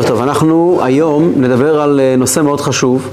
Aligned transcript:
ערב 0.00 0.08
טוב, 0.08 0.22
אנחנו 0.22 0.80
היום 0.82 1.32
נדבר 1.36 1.80
על 1.80 2.00
אה, 2.00 2.14
נושא 2.18 2.40
מאוד 2.40 2.60
חשוב 2.60 3.08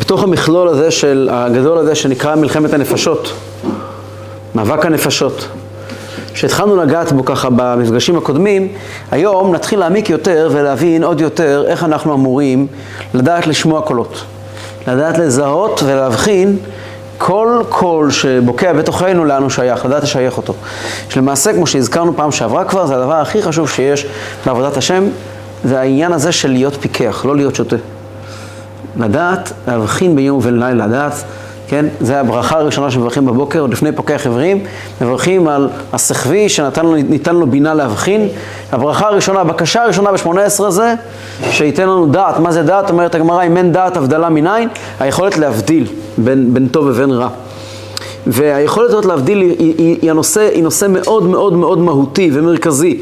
בתוך 0.00 0.22
המכלול 0.22 0.68
הזה 0.68 0.90
של, 0.90 1.28
הגדול 1.32 1.78
הזה 1.78 1.94
שנקרא 1.94 2.34
מלחמת 2.34 2.72
הנפשות, 2.72 3.32
מאבק 4.54 4.86
הנפשות. 4.86 5.48
שהתחלנו 6.34 6.76
לגעת 6.76 7.12
בו 7.12 7.24
ככה 7.24 7.48
במפגשים 7.56 8.16
הקודמים, 8.16 8.68
היום 9.10 9.54
נתחיל 9.54 9.78
להעמיק 9.78 10.10
יותר 10.10 10.48
ולהבין 10.52 11.04
עוד 11.04 11.20
יותר 11.20 11.64
איך 11.66 11.84
אנחנו 11.84 12.14
אמורים 12.14 12.66
לדעת 13.14 13.46
לשמוע 13.46 13.82
קולות, 13.82 14.24
לדעת 14.88 15.18
לזהות 15.18 15.82
ולהבחין 15.86 16.56
כל 17.18 17.62
קול 17.68 18.10
שבוקע 18.10 18.72
בתוכנו 18.72 19.24
לאן 19.24 19.42
הוא 19.42 19.50
שייך, 19.50 19.84
לדעת 19.84 20.02
לשייך 20.02 20.36
אותו. 20.36 20.54
שלמעשה, 21.08 21.52
כמו 21.52 21.66
שהזכרנו 21.66 22.16
פעם 22.16 22.32
שעברה 22.32 22.64
כבר, 22.64 22.86
זה 22.86 22.96
הדבר 22.96 23.14
הכי 23.14 23.42
חשוב 23.42 23.68
שיש 23.70 24.06
בעבודת 24.46 24.76
השם, 24.76 25.04
זה 25.66 25.80
העניין 25.80 26.12
הזה 26.12 26.32
של 26.32 26.50
להיות 26.50 26.74
פיקח, 26.74 27.24
לא 27.24 27.36
להיות 27.36 27.54
שוטה. 27.54 27.76
לדעת, 29.00 29.52
להבחין 29.68 30.16
ביום 30.16 30.38
ובלילה, 30.38 30.86
לדעת, 30.86 31.24
כן, 31.68 31.86
זה 32.00 32.20
הברכה 32.20 32.58
הראשונה 32.58 32.90
שמברכים 32.90 33.26
בבוקר, 33.26 33.60
עוד 33.60 33.72
לפני 33.72 33.92
פוקח 33.92 34.26
עברים, 34.26 34.64
מברכים 35.00 35.48
על 35.48 35.68
הסחבי 35.92 36.48
שניתן 36.48 36.86
לו, 36.86 37.40
לו 37.40 37.46
בינה 37.46 37.74
להבחין. 37.74 38.28
הברכה 38.72 39.06
הראשונה, 39.06 39.40
הבקשה 39.40 39.82
הראשונה 39.82 40.12
ב-18 40.12 40.70
זה, 40.70 40.94
שייתן 41.50 41.82
לנו 41.82 42.06
דעת. 42.06 42.38
מה 42.38 42.52
זה 42.52 42.62
דעת? 42.62 42.90
אומרת 42.90 43.14
הגמרא, 43.14 43.46
אם 43.46 43.56
אין 43.56 43.72
דעת 43.72 43.96
הבדלה 43.96 44.28
מניין, 44.28 44.68
היכולת 45.00 45.38
להבדיל 45.38 45.86
בין, 46.18 46.54
בין 46.54 46.68
טוב 46.68 46.86
ובין 46.86 47.10
רע. 47.10 47.28
והיכולת 48.26 48.88
הזאת 48.88 49.04
להבדיל 49.04 49.40
היא, 49.40 49.56
היא, 49.58 49.98
היא, 50.02 50.10
הנושא, 50.10 50.40
היא 50.40 50.62
נושא 50.62 50.86
מאוד 50.88 51.22
מאוד 51.22 51.52
מאוד 51.52 51.78
מהותי 51.78 52.30
ומרכזי 52.32 53.00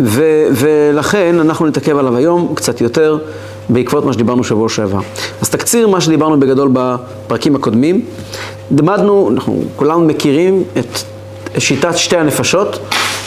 ו, 0.00 0.22
ולכן 0.52 1.40
אנחנו 1.40 1.66
נתעכב 1.66 1.96
עליו 1.96 2.16
היום 2.16 2.52
קצת 2.54 2.80
יותר 2.80 3.18
בעקבות 3.68 4.04
מה 4.04 4.12
שדיברנו 4.12 4.44
שבוע 4.44 4.68
שעבר. 4.68 5.00
אז 5.42 5.50
תקציר 5.50 5.88
מה 5.88 6.00
שדיברנו 6.00 6.40
בגדול 6.40 6.70
בפרקים 6.72 7.56
הקודמים. 7.56 8.04
למדנו, 8.78 9.30
אנחנו 9.32 9.62
כולנו 9.76 10.00
מכירים 10.00 10.64
את 10.78 10.98
שיטת 11.58 11.96
שתי 11.96 12.16
הנפשות, 12.16 12.78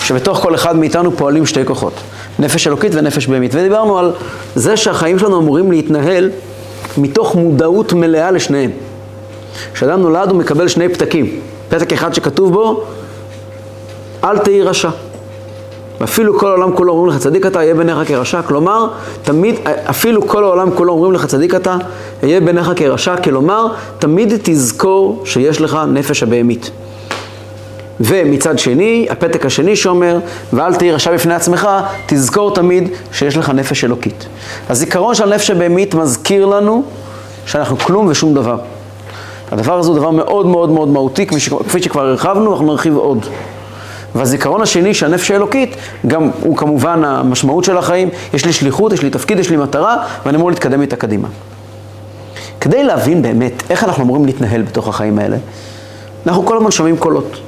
שבתוך 0.04 0.38
כל 0.38 0.56
אחד 0.56 0.76
מאיתנו 0.76 1.18
פועלים 1.18 1.46
שתי 1.46 1.66
כוחות, 1.66 1.94
נפש 2.40 2.68
אלוקית 2.68 2.92
ונפש 2.96 3.28
בהמית. 3.28 3.56
ודיברנו 3.56 4.00
על 4.00 4.12
זה 4.56 4.78
שהחיים 4.78 5.20
שלנו 5.20 5.40
אמורים 5.40 5.72
להתנהל 5.72 6.30
מתוך 6.98 7.36
מודעות 7.36 7.94
מלאה 7.94 8.32
לשניהם. 8.32 8.72
כשאדם 9.74 10.02
נולד 10.02 10.30
הוא 10.30 10.38
מקבל 10.38 10.68
שני 10.68 10.90
פתקים, 10.90 11.40
פתק 11.70 11.94
אחד 11.94 12.14
שכתוב 12.14 12.54
בו, 12.54 12.84
אל 14.24 14.38
תהי 14.38 14.62
רשע. 14.62 14.90
ואפילו 16.02 16.40
כל 16.40 16.48
העולם 16.48 16.76
כולו 16.76 16.94
אומרים 16.94 17.16
לך 17.16 17.22
צדיק 17.22 17.46
אתה, 17.46 17.64
יהיה 17.64 17.74
בעיניך 17.74 17.98
כרשע. 18.06 18.42
כלומר, 18.42 18.88
תמיד, 19.24 19.56
אפילו 19.90 20.28
כל 20.28 20.44
העולם 20.44 20.72
כולו 20.72 20.94
אומרים 20.94 21.14
לך 21.14 21.26
צדיק 21.26 21.56
אתה, 21.56 21.78
יהיה 22.24 22.42
בעיניך 22.42 22.72
כרשע. 22.76 23.18
כלומר, 23.18 23.68
תמיד 24.00 24.34
תזכור 24.44 25.22
שיש 25.26 25.62
לך 25.62 25.78
נפש 25.88 26.24
הבהמית. 26.24 26.72
ומצד 28.00 28.60
שני, 28.60 29.08
הפתק 29.10 29.46
השני 29.46 29.76
שאומר, 29.76 30.20
ואל 30.54 30.76
תהי 30.76 30.92
רשע 30.92 31.14
בפני 31.14 31.34
עצמך, 31.34 31.70
תזכור 32.06 32.56
תמיד 32.56 32.90
שיש 33.12 33.38
לך 33.38 33.50
נפש 33.50 33.84
אלוקית. 33.84 34.28
הזיכרון 34.70 35.16
של 35.16 35.24
הנפש 35.24 35.50
הבהמית 35.50 35.96
מזכיר 35.96 36.46
לנו 36.46 36.84
שאנחנו 37.46 37.78
כלום 37.78 38.08
ושום 38.08 38.34
דבר. 38.34 38.58
הדבר 39.52 39.80
הזה 39.80 39.90
הוא 39.90 39.98
דבר 39.98 40.12
מאוד 40.12 40.46
מאוד 40.46 40.70
מאוד 40.70 40.88
מהותי, 40.88 41.26
כפי 41.68 41.84
שכבר 41.84 42.02
הרחבנו, 42.02 42.52
אנחנו 42.52 42.66
נרחיב 42.66 42.98
עוד. 42.98 43.26
והזיכרון 44.18 44.62
השני 44.62 44.94
שהנפש 44.94 45.32
האלוקית, 45.32 45.76
גם 46.08 46.30
הוא 46.42 46.58
כמובן 46.58 47.04
המשמעות 47.04 47.64
של 47.64 47.78
החיים, 47.78 48.10
יש 48.34 48.46
לי 48.46 48.54
שליחות, 48.54 48.94
יש 48.94 49.02
לי 49.02 49.10
תפקיד, 49.10 49.40
יש 49.40 49.50
לי 49.50 49.58
מטרה, 49.58 50.04
ואני 50.26 50.38
אמור 50.38 50.50
להתקדם 50.50 50.82
איתה 50.82 50.96
קדימה. 50.96 51.28
כדי 52.62 52.84
להבין 52.84 53.22
באמת 53.22 53.64
איך 53.70 53.84
אנחנו 53.84 54.04
אמורים 54.04 54.26
להתנהל 54.26 54.62
בתוך 54.62 54.88
החיים 54.88 55.20
האלה, 55.20 55.38
אנחנו 56.28 56.46
כל 56.46 56.58
הזמן 56.58 56.72
שומעים 56.72 56.98
קולות. 56.98 57.40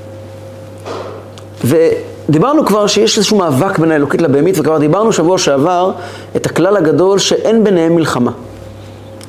ודיברנו 1.64 2.66
כבר 2.66 2.88
שיש 2.88 3.18
איזשהו 3.18 3.38
מאבק 3.38 3.80
בין 3.80 3.92
האלוקית 3.92 4.22
לבהמית, 4.22 4.60
וכבר 4.60 4.78
דיברנו 4.78 5.14
שבוע 5.14 5.38
שעבר 5.38 5.92
את 6.36 6.46
הכלל 6.46 6.78
הגדול 6.78 7.20
שאין 7.20 7.64
ביניהם 7.64 7.96
מלחמה. 7.96 8.32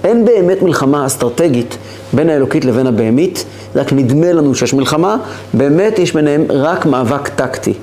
אין 0.05 0.25
באמת 0.25 0.63
מלחמה 0.63 1.07
אסטרטגית 1.07 1.77
בין 2.13 2.31
האלוקית 2.31 2.65
לבין 2.65 2.87
הבהמית, 2.87 3.45
רק 3.77 3.93
נדמה 3.93 4.33
לנו 4.33 4.55
שיש 4.55 4.75
מלחמה, 4.75 5.17
באמת 5.55 5.99
יש 5.99 6.15
ביניהם 6.15 6.45
רק 6.51 6.87
מאבק 6.87 7.29
טקטי. 7.29 7.75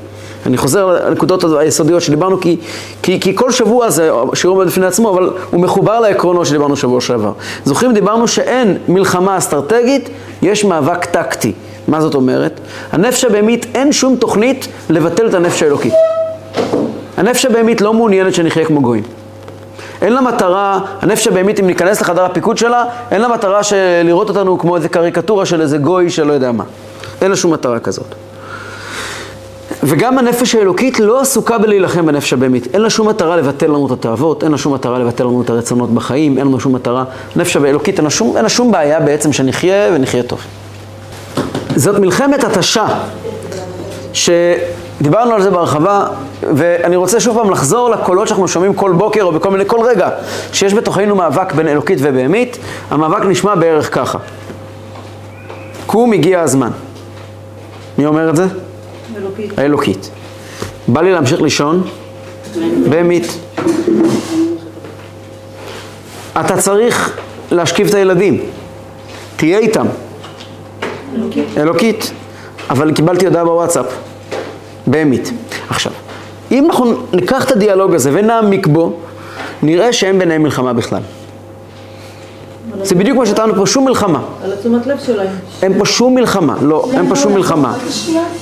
אני 0.45 0.57
חוזר 0.57 1.09
לנקודות 1.09 1.44
היסודיות 1.59 2.01
שדיברנו, 2.01 2.39
כי, 2.41 2.57
כי, 3.03 3.19
כי 3.19 3.35
כל 3.35 3.51
שבוע 3.51 3.89
זה 3.89 4.09
שיעור 4.33 4.57
עומד 4.57 4.67
בפני 4.67 4.85
עצמו, 4.85 5.09
אבל 5.09 5.29
הוא 5.51 5.61
מחובר 5.61 6.00
לעקרונות 6.00 6.45
שדיברנו 6.45 6.75
שבוע 6.75 7.01
שעבר. 7.01 7.31
זוכרים, 7.66 7.94
דיברנו 7.94 8.28
שאין 8.28 8.78
מלחמה 8.88 9.38
אסטרטגית, 9.38 10.09
יש 10.41 10.66
מאבק 10.66 11.05
טקטי. 11.05 11.53
מה 11.88 12.01
זאת 12.01 12.16
אומרת? 12.16 12.59
הנפש 12.91 13.25
הבהמית, 13.25 13.66
אין 13.73 13.91
שום 13.91 14.16
תוכנית 14.16 14.67
לבטל 14.89 15.28
את 15.28 15.34
הנפש 15.34 15.63
האלוקית. 15.63 15.94
הנפש 17.17 17.45
הבהמית 17.45 17.81
לא 17.81 17.94
מעוניינת 17.94 18.34
שנחיה 18.34 18.66
כמו 18.66 18.81
גויים. 18.81 19.16
אין 20.02 20.13
לה 20.13 20.22
מטרה, 20.22 20.80
הנפש 21.02 21.28
הבהמית, 21.28 21.59
אם 21.59 21.68
ניכנס 21.68 22.02
לחדר 22.02 22.25
הפיקוד 22.25 22.58
שלה, 22.58 22.85
אין 23.12 23.22
לה 23.22 23.28
מטרה 23.28 23.63
של 23.63 24.02
לראות 24.03 24.30
אותנו 24.30 24.58
כמו 24.59 24.75
איזה 24.75 24.90
קריקטורה 24.90 25.46
של 25.46 25.62
איזה 25.62 25.78
גוי 25.78 26.09
שלא 26.09 26.34
יודע 26.34 26.52
מה. 26.52 26.63
אין 27.22 27.30
לה 27.30 27.38
שום 27.38 27.53
מטרה 27.53 27.80
כזאת. 27.80 28.16
וגם 29.84 30.18
הנפש 30.18 30.56
האלוקית 30.56 31.00
לא 31.00 31.22
עסוקה 31.22 31.58
בלהילחם 31.58 32.06
בנפש 32.06 32.34
הבהמית. 32.34 32.68
אין 32.74 32.81
לה 32.81 32.90
שום 32.90 33.09
מטרה 33.09 33.38
לבטל 33.38 33.68
לנו 33.68 33.88
את 33.88 33.91
התאוות, 33.91 34.44
אין 34.44 34.52
לה 34.52 34.58
שום 34.58 34.74
מטרה 34.74 35.00
לבטל 35.00 35.24
לנו 35.24 35.41
את 35.41 35.50
הרצונות 35.50 35.94
בחיים, 35.94 36.38
אין 36.38 36.47
לנו 36.47 36.59
שום 36.59 36.75
מטרה. 36.75 37.03
נפש 37.35 37.56
האלוקית, 37.56 38.00
אין 38.00 38.08
אין 38.35 38.44
לה 38.44 38.50
שום 38.50 38.72
בעיה 38.72 39.00
בעצם 39.00 39.34
שנחיה 39.34 39.90
ונחיה 39.94 40.24
טוב. 40.24 40.40
זאת 41.75 42.00
מלחמת 42.00 42.44
התשה, 42.44 42.85
ש... 44.14 44.29
דיברנו 45.02 45.34
על 45.34 45.41
זה 45.41 45.52
בהרחבה, 45.52 46.08
ואני 46.41 46.96
רוצה 46.96 47.19
שוב 47.19 47.38
פעם 47.38 47.52
לחזור 47.52 47.90
לקולות 47.90 48.28
שאנחנו 48.28 48.47
שומעים 48.47 48.74
כל 48.74 48.91
בוקר 48.91 49.24
או 49.24 49.31
בכל 49.31 49.52
מיני, 49.52 49.63
כל 49.68 49.80
רגע, 49.81 50.09
שיש 50.53 50.74
בתוכנו 50.74 51.16
מאבק 51.16 51.53
בין 51.53 51.68
אלוקית 51.68 52.00
ובהמית, 52.02 52.58
המאבק 52.90 53.25
נשמע 53.25 53.56
בערך 53.56 53.96
ככה. 53.96 54.18
קום, 55.85 56.13
הגיע 56.13 56.41
הזמן. 56.41 56.69
מי 57.97 58.06
אומר 58.06 58.30
את 58.30 58.35
זה? 58.35 58.46
אלוקית. 59.18 59.59
האלוקית. 59.59 60.09
בא 60.88 61.02
לי 61.02 61.12
להמשיך 61.12 61.41
לישון? 61.41 61.84
בהמית. 62.90 63.38
אתה 66.40 66.58
צריך 66.58 67.18
להשכיב 67.52 67.88
את 67.88 67.94
הילדים. 67.94 68.41
תהיה 69.35 69.58
איתם. 69.58 69.85
אלוקית. 71.16 71.46
אלוקית. 71.58 72.12
אבל 72.69 72.94
קיבלתי 72.94 73.25
הודעה 73.25 73.46
בוואטסאפ. 73.46 73.85
בהמית. 74.87 75.31
עכשיו, 75.69 75.91
אם 76.51 76.65
אנחנו 76.65 76.93
ניקח 77.13 77.45
את 77.45 77.51
הדיאלוג 77.51 77.95
הזה 77.95 78.09
ונעמיק 78.13 78.67
בו, 78.67 78.93
נראה 79.63 79.93
שאין 79.93 80.19
ביניהם 80.19 80.43
מלחמה 80.43 80.73
בכלל. 80.73 81.01
זה 82.83 82.95
בדיוק 82.95 83.17
מה 83.17 83.25
שטענו 83.25 83.55
פה, 83.55 83.65
שום 83.65 83.85
מלחמה. 83.85 84.19
על 84.43 84.53
התשומת 84.53 84.87
לב 84.87 84.99
שלהם. 84.99 85.27
אין 85.61 85.79
פה 85.79 85.85
שום 85.85 86.15
מלחמה, 86.15 86.55
לא, 86.61 86.89
אין 86.93 87.09
פה 87.09 87.15
שום 87.15 87.33
מלחמה. 87.33 87.73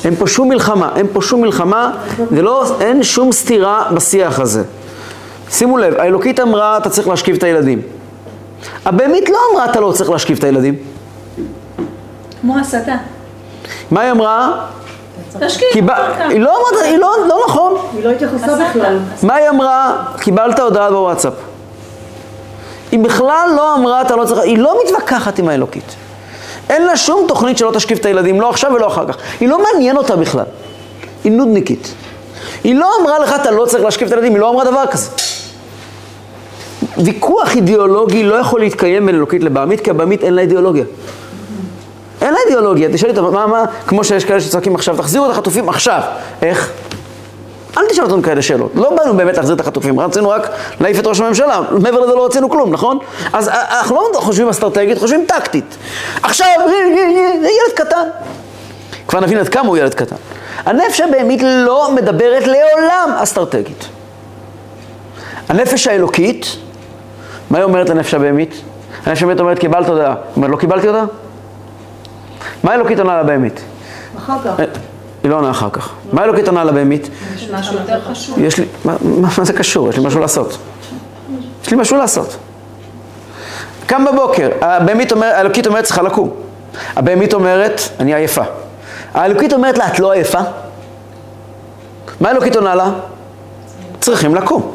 אין 0.06 0.16
פה 0.16 0.28
שום 0.28 0.50
מלחמה, 0.50 0.89
אין 0.95 1.07
פה 1.13 1.22
שום 1.22 1.41
מלחמה, 1.41 1.91
ולא, 2.31 2.66
אין 2.81 3.03
שום 3.03 3.31
סתירה 3.31 3.83
בשיח 3.94 4.39
הזה. 4.39 4.63
שימו 5.50 5.77
לב, 5.77 5.94
האלוקית 5.94 6.39
אמרה, 6.39 6.77
אתה 6.77 6.89
צריך 6.89 7.07
להשכיב 7.07 7.35
את 7.35 7.44
הילדים. 7.44 7.81
הבהמית 8.85 9.29
לא 9.29 9.38
אמרה, 9.53 9.66
אתה 9.66 9.79
לא 9.79 9.91
צריך 9.91 10.09
להשכיב 10.09 10.38
את 10.38 10.44
הילדים. 10.44 10.75
כמו 12.41 12.59
הסתה. 12.59 12.95
מה 13.91 14.01
היא 14.01 14.12
אמרה? 14.12 14.66
תשקיע. 15.40 15.68
היא 16.29 16.40
לא 16.40 16.57
אמרה, 16.57 16.84
היא 16.84 16.97
לא, 16.97 17.16
לא 17.28 17.44
נכון. 17.47 17.78
היא 17.96 18.03
לא 18.03 18.09
התייחסה 18.09 18.56
בכלל. 18.69 19.00
מה 19.23 19.35
היא 19.35 19.50
אמרה? 19.50 19.96
קיבלת 20.19 20.59
הודעה 20.59 20.92
בוואטסאפ. 20.92 21.33
היא 22.92 23.00
בכלל 23.00 23.54
לא 23.56 23.75
אמרה, 23.75 24.01
אתה 24.01 24.15
לא 24.15 24.25
צריך, 24.25 24.39
היא 24.39 24.57
לא 24.57 24.77
מתווכחת 24.86 25.39
עם 25.39 25.50
האלוקית. 25.50 25.95
אין 26.69 26.86
לה 26.86 26.98
שום 26.98 27.25
תוכנית 27.27 27.57
שלא 27.57 27.71
תשקיף 27.71 28.00
את 28.00 28.06
הילדים, 28.06 28.42
לא 28.42 28.50
עכשיו 28.50 28.71
ולא 28.75 28.88
אחר 28.88 29.07
כך. 29.07 29.18
היא 29.39 29.50
לא 29.50 29.63
מעניין 29.63 29.98
אותה 29.98 30.15
בכלל. 30.15 30.45
היא 31.24 31.31
נודניקית. 31.31 31.94
היא 32.63 32.75
לא 32.75 32.89
אמרה 33.01 33.19
לך, 33.19 33.36
אתה 33.42 33.51
לא 33.51 33.65
צריך 33.65 33.83
להשקיף 33.83 34.07
את 34.07 34.13
הילדים, 34.13 34.33
היא 34.33 34.42
לא 34.42 34.50
אמרה 34.50 34.65
דבר 34.65 34.83
כזה. 34.92 35.10
ויכוח 36.98 37.56
אידיאולוגי 37.56 38.24
לא 38.24 38.36
יכול 38.36 38.60
להתקיים 38.60 39.06
בין 39.06 39.15
אלוקית 39.15 39.44
לבעמית, 39.44 39.81
כי 39.81 39.89
הבעמית 39.89 40.24
אין 40.24 40.33
לה 40.33 40.42
אידיאולוגיה. 40.42 40.83
אין 42.21 42.33
לה 42.33 42.39
אידיאולוגיה, 42.45 42.89
תשאל 42.94 43.09
אותה, 43.09 43.21
מה, 43.21 43.47
מה, 43.47 43.63
כמו 43.88 44.03
שיש 44.03 44.25
כאלה 44.25 44.41
שצועקים 44.41 44.75
עכשיו, 44.75 44.97
תחזירו 44.97 45.25
את 45.25 45.31
החטופים 45.31 45.69
עכשיו. 45.69 46.01
איך? 46.41 46.71
אל 47.77 47.83
תשאל 47.89 48.03
אותנו 48.03 48.23
כאלה 48.23 48.41
שאלות. 48.41 48.71
לא 48.75 48.95
באנו 48.95 49.17
באמת 49.17 49.38
להחזיר 49.38 49.56
את 49.56 49.59
החטופים, 49.59 50.00
רצינו 50.00 50.29
רק 50.29 50.50
להעיף 50.81 51.00
את 51.00 51.07
ראש 51.07 51.19
הממשלה. 51.19 51.59
מעבר 51.71 52.00
לזה 52.00 52.15
לא 52.15 52.25
רצינו 52.25 52.50
כלום, 52.50 52.71
נכון? 52.71 53.00
אז 53.33 53.47
אנחנו 53.50 53.95
לא 53.95 54.19
חושבים 54.19 54.50
אסטרטגית, 54.50 54.97
חושבים 54.97 55.25
טקטית. 55.27 55.77
עכשיו, 56.23 56.47
זה 57.41 57.47
ילד 57.47 57.75
קטן. 57.75 58.07
כבר 59.07 59.19
נבין 59.19 59.38
עד 59.38 59.50
כמה 59.50 59.67
הוא 59.67 59.77
ילד 59.77 59.94
קטן. 59.94 60.15
הנפש 60.65 61.01
הבהמית 61.01 61.41
לא 61.44 61.91
מדברת 61.95 62.44
לעולם 62.47 63.15
אסטרטגית. 63.17 63.88
הנפש 65.50 65.88
האלוקית, 65.88 66.45
מה 67.50 67.57
היא 67.57 67.63
אומרת 67.63 67.89
לנפש 67.89 68.13
הבהמית? 68.13 68.62
הנפש 69.06 69.23
הבהמית 69.23 69.39
אומרת 69.39 69.59
קיבלת 69.59 69.89
הודעה. 69.89 70.15
אומרת 70.35 70.51
לא 70.51 70.57
קיבלתי 70.57 70.88
הודעה? 70.88 71.06
מה 72.63 72.71
האלוקית 72.71 73.00
עונה 73.00 73.21
לבהמית? 73.21 73.62
אחר 74.18 74.38
כך. 74.44 74.59
אה, 74.59 74.65
היא 75.24 75.31
לא 75.31 75.36
עונה 75.36 75.51
אחר 75.51 75.69
כך. 75.69 75.94
מה 76.12 76.21
האלוקית 76.21 76.47
עונה 76.47 76.63
לבהמית? 76.63 77.09
יש 77.36 77.50
משהו 77.50 77.75
יותר 77.75 78.01
חשוב. 78.01 78.39
יש 78.39 78.57
לי, 78.57 78.65
מה, 78.86 78.95
זה 79.44 79.53
קשור? 79.53 79.89
יש 79.89 79.97
לי 79.97 80.06
משהו 80.06 80.19
לעשות. 80.19 80.57
יש 81.63 81.71
לי 81.71 81.77
משהו 81.77 81.97
לעשות. 81.97 82.38
קם 83.86 84.06
בבוקר, 84.06 84.50
הבהמית 84.62 85.12
אומר, 85.12 85.27
האלוקית 85.27 85.68
אומרת 85.68 85.83
צריכה 85.83 86.01
לקום. 86.01 86.30
הבהמית 86.95 87.33
אומרת, 87.33 87.81
אני 88.00 88.15
עייפה. 88.15 88.44
האלוקית 89.13 89.53
אומרת 89.53 89.77
לה, 89.77 89.88
את 89.88 90.00
לא 90.00 90.12
עייפה? 90.12 90.39
מה 92.21 92.30
האלוקית 92.30 92.56
עונה 92.56 92.75
לה? 92.75 92.91
צריכים 94.01 94.36
לקום. 94.36 94.75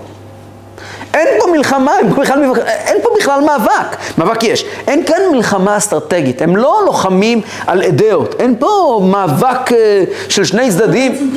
אין 1.15 1.29
פה 1.41 1.47
מלחמה, 1.53 1.99
אין 1.99 2.15
פה, 2.15 2.21
בכלל, 2.21 2.43
אין 2.67 2.97
פה 3.03 3.09
בכלל 3.21 3.41
מאבק. 3.41 3.97
מאבק 4.19 4.45
יש. 4.45 4.65
אין 4.87 5.05
כאן 5.05 5.17
מלחמה 5.33 5.77
אסטרטגית. 5.77 6.43
הם 6.43 6.57
לא 6.57 6.83
לוחמים 6.87 7.41
על 7.67 7.83
אידאות. 7.83 8.35
אין 8.39 8.55
פה 8.59 9.03
מאבק 9.11 9.73
אה, 9.73 10.05
של 10.29 10.45
שני 10.45 10.71
צדדים. 10.71 11.33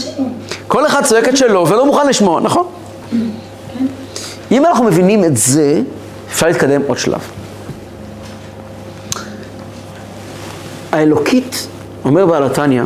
שלו. 0.00 0.24
כל 0.68 0.86
אחד 0.86 1.04
צועק 1.04 1.28
את 1.28 1.36
שלו 1.36 1.66
ולא 1.68 1.86
מוכן 1.86 2.06
לשמוע, 2.06 2.40
נכון? 2.40 2.66
אם 4.52 4.66
אנחנו 4.66 4.84
מבינים 4.84 5.24
את 5.24 5.36
זה, 5.36 5.80
אפשר 6.32 6.46
להתקדם 6.46 6.82
עוד 6.86 6.98
שלב. 6.98 7.20
האלוקית, 10.92 11.66
אומר 12.04 12.26
בעל 12.26 12.42
התניא, 12.42 12.82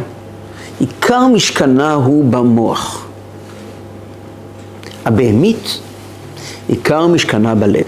עיקר 0.81 1.26
משכנה 1.26 1.94
הוא 1.94 2.25
במוח. 2.25 3.06
הבהמית, 5.04 5.78
עיקר 6.69 7.06
משכנה 7.06 7.54
בלב. 7.54 7.87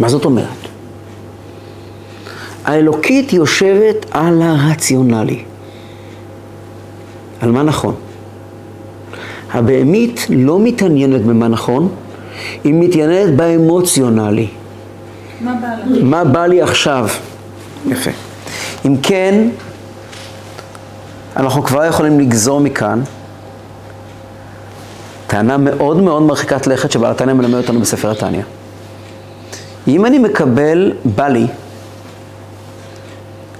מה 0.00 0.08
זאת 0.08 0.24
אומרת? 0.24 0.46
האלוקית 2.64 3.32
יושבת 3.32 4.06
על 4.10 4.42
הרציונלי. 4.42 5.44
על 7.40 7.50
מה 7.50 7.62
נכון? 7.62 7.94
הבהמית 9.52 10.26
לא 10.30 10.60
מתעניינת 10.60 11.22
במה 11.22 11.48
נכון, 11.48 11.88
היא 12.64 12.74
מתעניינת 12.74 13.36
באמוציונלי. 13.36 14.48
מה 15.40 15.54
בא 15.60 15.68
לך? 15.86 16.02
מה 16.02 16.24
בא 16.24 16.46
לי 16.46 16.62
עכשיו? 16.62 17.08
יפה. 17.88 18.10
אם 18.86 18.96
כן, 19.02 19.48
אנחנו 21.36 21.62
כבר 21.62 21.84
יכולים 21.84 22.20
לגזור 22.20 22.60
מכאן 22.60 23.00
טענה 25.32 25.56
מאוד 25.56 25.96
מאוד 25.96 26.22
מרחיקת 26.22 26.66
לכת 26.66 26.90
שבעל 26.90 27.10
התניא 27.10 27.34
מלמד 27.34 27.54
אותנו 27.54 27.80
בספר 27.80 28.10
התניא. 28.10 28.42
אם 29.88 30.06
אני 30.06 30.18
מקבל, 30.18 30.92
בא 31.04 31.28
לי, 31.28 31.46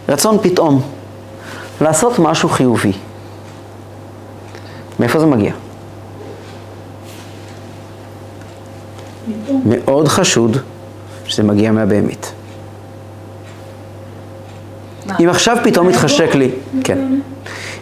רצון 0.08 0.38
פתאום, 0.42 0.82
לעשות 1.80 2.18
משהו 2.18 2.48
חיובי, 2.48 2.92
מאיפה 5.00 5.20
זה 5.20 5.26
מגיע? 5.26 5.52
מאוד 9.64 10.08
חשוד 10.08 10.56
שזה 11.24 11.42
מגיע 11.42 11.72
מהבהמית. 11.72 12.32
מה? 15.06 15.16
אם 15.20 15.28
עכשיו 15.28 15.56
פתאום 15.64 15.88
מתחשק 15.88 16.34
לי, 16.34 16.50
כן, 16.84 16.98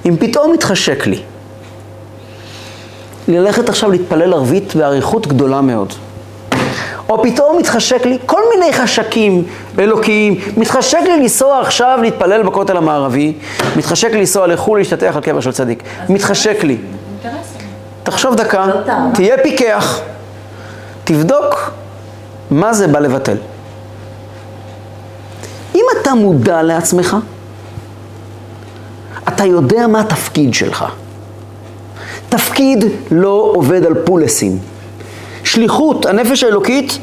אם 0.07 0.17
פתאום 0.21 0.53
מתחשק 0.53 1.07
לי 1.07 1.23
ללכת 3.31 3.69
עכשיו 3.69 3.91
להתפלל 3.91 4.33
ערבית 4.35 4.77
באריכות 4.77 5.27
גדולה 5.27 5.61
מאוד, 5.61 5.93
או 7.09 7.23
פתאום 7.23 7.59
מתחשק 7.59 8.07
לי 8.07 8.19
כל 8.27 8.41
מיני 8.55 8.73
חשקים 8.73 9.45
אלוקיים, 9.79 10.41
מתחשק 10.57 10.99
לי 11.05 11.21
לנסוע 11.21 11.61
עכשיו 11.61 11.99
להתפלל 12.03 12.43
בכותל 12.43 12.77
המערבי, 12.77 13.33
מתחשק 13.77 14.11
לי 14.13 14.19
לנסוע 14.19 14.47
לחו"ל 14.47 14.79
להשתטח 14.79 15.13
על 15.17 15.23
קבר 15.23 15.41
של 15.41 15.53
צדיק, 15.53 15.83
מתחשק 16.09 16.65
לי. 16.65 16.77
תחשוב 18.03 18.35
דקה. 18.35 18.67
תהיה 19.15 19.37
פיקח, 19.43 20.01
תבדוק 21.05 21.71
מה 22.51 22.73
זה 22.73 22.89
בא 22.89 22.99
לבטל. 22.99 23.37
אם 25.75 25.85
אתה 26.01 26.15
מודע 26.15 26.63
לעצמך, 26.63 27.17
אתה 29.29 29.45
יודע 29.45 29.87
מה 29.87 30.01
התפקיד 30.01 30.55
שלך. 30.55 30.85
תפקיד 32.31 32.85
לא 33.11 33.53
עובד 33.55 33.85
על 33.85 33.95
פולסים. 34.05 34.59
שליחות, 35.45 36.07
הנפש 36.07 36.45
האלוקית, 36.45 36.99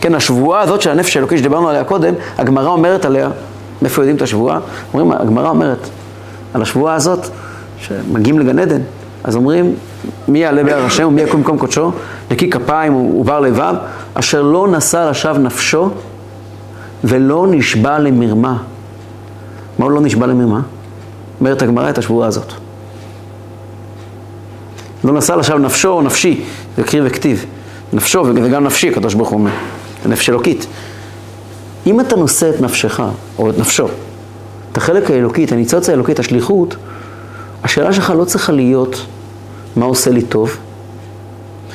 כן, 0.00 0.14
השבועה 0.14 0.60
הזאת 0.60 0.82
של 0.82 0.90
הנפש 0.90 1.16
האלוקית 1.16 1.38
שדיברנו 1.38 1.68
עליה 1.68 1.84
קודם, 1.84 2.14
הגמרא 2.38 2.68
אומרת 2.68 3.04
עליה, 3.04 3.28
מאיפה 3.82 4.02
יודעים 4.02 4.16
את 4.16 4.22
השבועה? 4.22 4.58
אומרים, 4.94 5.12
הגמרא 5.12 5.48
אומרת 5.48 5.88
על 6.54 6.62
השבועה 6.62 6.94
הזאת, 6.94 7.26
שמגיעים 7.78 8.38
לגן 8.38 8.58
עדן, 8.58 8.80
אז 9.24 9.36
אומרים, 9.36 9.74
מי 10.28 10.38
יעלה 10.38 10.64
בהר 10.64 10.84
השם 10.84 11.06
ומי 11.06 11.22
יקום 11.22 11.40
במקום 11.40 11.58
קודשו, 11.58 11.90
נקי 12.30 12.50
כפיים 12.50 12.96
ובר 12.96 13.40
לבב, 13.40 13.74
אשר 14.14 14.42
לא 14.42 14.68
נשא 14.68 15.08
לשווא 15.10 15.38
נפשו 15.38 15.90
ולא 17.04 17.46
נשבע 17.50 17.98
למרמה. 17.98 18.56
מה 19.78 19.84
הוא 19.84 19.92
לא 19.92 20.00
נשבע 20.00 20.26
למרמה? 20.26 20.60
אומרת 21.40 21.62
הגמרא 21.62 21.90
את 21.90 21.98
השבועה 21.98 22.28
הזאת. 22.28 22.63
לא 25.04 25.12
נשא 25.12 25.32
לשווא 25.32 25.58
נפשו 25.58 25.88
או 25.88 26.02
נפשי, 26.02 26.40
זה 26.76 26.82
קריא 26.82 27.02
וכתיב. 27.04 27.46
נפשו 27.92 28.24
וגם 28.34 28.64
נפשי, 28.64 28.88
הקדוש 28.88 29.14
ברוך 29.14 29.28
הוא 29.28 29.38
אומר, 29.38 29.50
זה 30.02 30.08
נפש 30.08 30.28
אלוקית. 30.28 30.66
אם 31.86 32.00
אתה 32.00 32.16
נושא 32.16 32.50
את 32.50 32.60
נפשך, 32.60 33.00
או 33.38 33.50
את 33.50 33.58
נפשו, 33.58 33.88
את 34.72 34.76
החלק 34.76 35.10
האלוקי, 35.10 35.44
את 35.44 35.52
הניצוץ 35.52 35.88
האלוקי, 35.88 36.12
את 36.12 36.18
השליחות, 36.18 36.76
השאלה 37.64 37.92
שלך 37.92 38.12
לא 38.16 38.24
צריכה 38.24 38.52
להיות 38.52 39.06
מה 39.76 39.84
עושה 39.84 40.10
לי 40.10 40.22
טוב. 40.22 40.56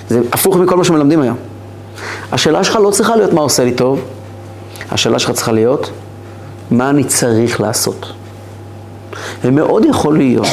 זה 0.10 0.22
הפוך 0.32 0.58
מכל 0.58 0.78
מה 0.78 0.84
שמלמדים 0.84 1.22
היום. 1.22 1.38
השאלה 2.32 2.64
שלך 2.64 2.76
לא 2.76 2.92
צריכה 2.92 3.16
להיות 3.16 3.34
מה 3.34 3.42
עושה 3.42 3.64
לי 3.64 3.72
טוב, 3.72 4.02
השאלה 4.92 5.20
שלך 5.20 5.32
צריכה 5.32 5.52
להיות 5.52 5.90
מה 6.72 6.90
אני 6.90 7.04
צריך 7.04 7.62
לעשות. 7.62 8.14
ומאוד 9.44 9.86
יכול 9.86 10.18
להיות 10.18 10.48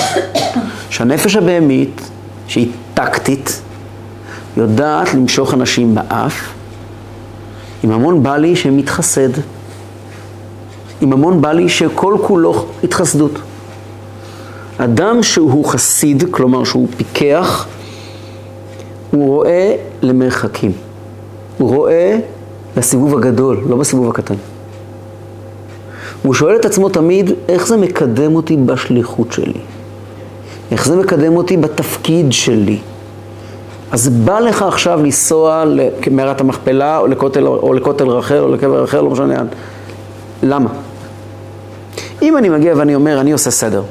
שהנפש 0.91 1.37
הבהמית, 1.37 2.11
שהיא 2.49 2.73
טקטית, 2.95 3.61
יודעת 4.57 5.15
למשוך 5.15 5.55
אנשים 5.55 5.95
באף, 5.95 6.53
עם 7.83 7.91
המון 7.91 8.23
בא 8.23 8.37
לי 8.37 8.57
שמתחסד, 8.57 9.29
עם 11.01 11.13
המון 11.13 11.41
בא 11.41 11.53
לי 11.53 11.69
שכל 11.69 12.17
כולו 12.23 12.67
התחסדות. 12.85 13.39
אדם 14.79 15.23
שהוא 15.23 15.65
חסיד, 15.65 16.25
כלומר 16.31 16.65
שהוא 16.65 16.89
פיקח, 16.97 17.67
הוא 19.11 19.27
רואה 19.27 19.77
למרחקים. 20.03 20.73
הוא 21.59 21.69
רואה 21.77 22.19
לסיבוב 22.77 23.17
הגדול, 23.17 23.65
לא 23.69 23.77
בסיבוב 23.77 24.11
הקטן. 24.11 24.35
הוא 26.23 26.35
שואל 26.35 26.57
את 26.57 26.65
עצמו 26.65 26.89
תמיד, 26.89 27.31
איך 27.49 27.67
זה 27.67 27.77
מקדם 27.77 28.35
אותי 28.35 28.57
בשליחות 28.57 29.33
שלי? 29.33 29.61
איך 30.71 30.87
זה 30.87 30.97
מקדם 30.97 31.37
אותי 31.37 31.57
בתפקיד 31.57 32.33
שלי? 32.33 32.79
אז 33.93 34.09
בא 34.09 34.39
לך 34.41 34.63
עכשיו 34.63 35.01
לנסוע 35.03 35.65
למערת 36.07 36.41
המכפלה, 36.41 36.99
או 36.99 37.07
לכותל, 37.07 37.47
או 37.47 37.73
לכותל 37.73 38.09
רחל, 38.09 38.39
או 38.39 38.49
לקבר 38.49 38.83
רחל, 38.83 39.01
לא 39.01 39.11
משנה 39.11 39.27
לאן. 39.27 39.47
למה? 40.43 40.71
אם 42.23 42.37
אני 42.37 42.49
מגיע 42.49 42.75
ואני 42.77 42.95
אומר, 42.95 43.21
אני 43.21 43.33
עושה 43.33 43.51
סדר. 43.51 43.83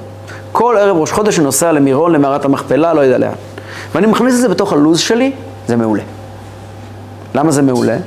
כל 0.51 0.75
ערב 0.79 0.97
ראש 0.97 1.11
חודש 1.11 1.37
אני 1.37 1.45
נוסע 1.45 1.71
למירון, 1.71 2.11
למערת 2.11 2.45
המכפלה, 2.45 2.93
לא 2.93 3.01
יודע 3.01 3.17
לאן. 3.17 3.33
ואני 3.95 4.07
מכניס 4.07 4.35
את 4.35 4.41
זה 4.41 4.49
בתוך 4.49 4.73
הלו"ז 4.73 4.99
שלי, 4.99 5.31
זה 5.67 5.75
מעולה. 5.75 6.03
למה 7.35 7.51
זה 7.51 7.61
מעולה? 7.61 7.97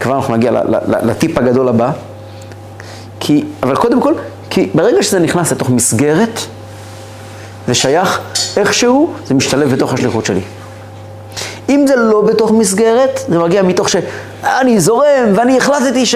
כבר 0.00 0.16
אנחנו 0.16 0.36
נגיע 0.36 0.62
לטיפ 1.02 1.38
הגדול 1.38 1.68
הבא. 1.68 1.90
כי, 3.20 3.44
אבל 3.62 3.76
קודם 3.76 4.00
כל, 4.00 4.14
כי 4.50 4.70
ברגע 4.74 5.02
שזה 5.02 5.18
נכנס 5.18 5.52
לתוך 5.52 5.70
מסגרת, 5.70 6.40
זה 7.70 7.74
שייך 7.74 8.20
איכשהו, 8.56 9.12
זה 9.26 9.34
משתלב 9.34 9.74
בתוך 9.74 9.92
השליחות 9.92 10.26
שלי. 10.26 10.40
אם 11.68 11.84
זה 11.88 11.96
לא 11.96 12.20
בתוך 12.20 12.50
מסגרת, 12.50 13.20
זה 13.28 13.38
מגיע 13.38 13.62
מתוך 13.62 13.88
שאני 13.88 14.80
זורם 14.80 15.32
ואני 15.34 15.56
החלטתי 15.56 16.06
ש... 16.06 16.14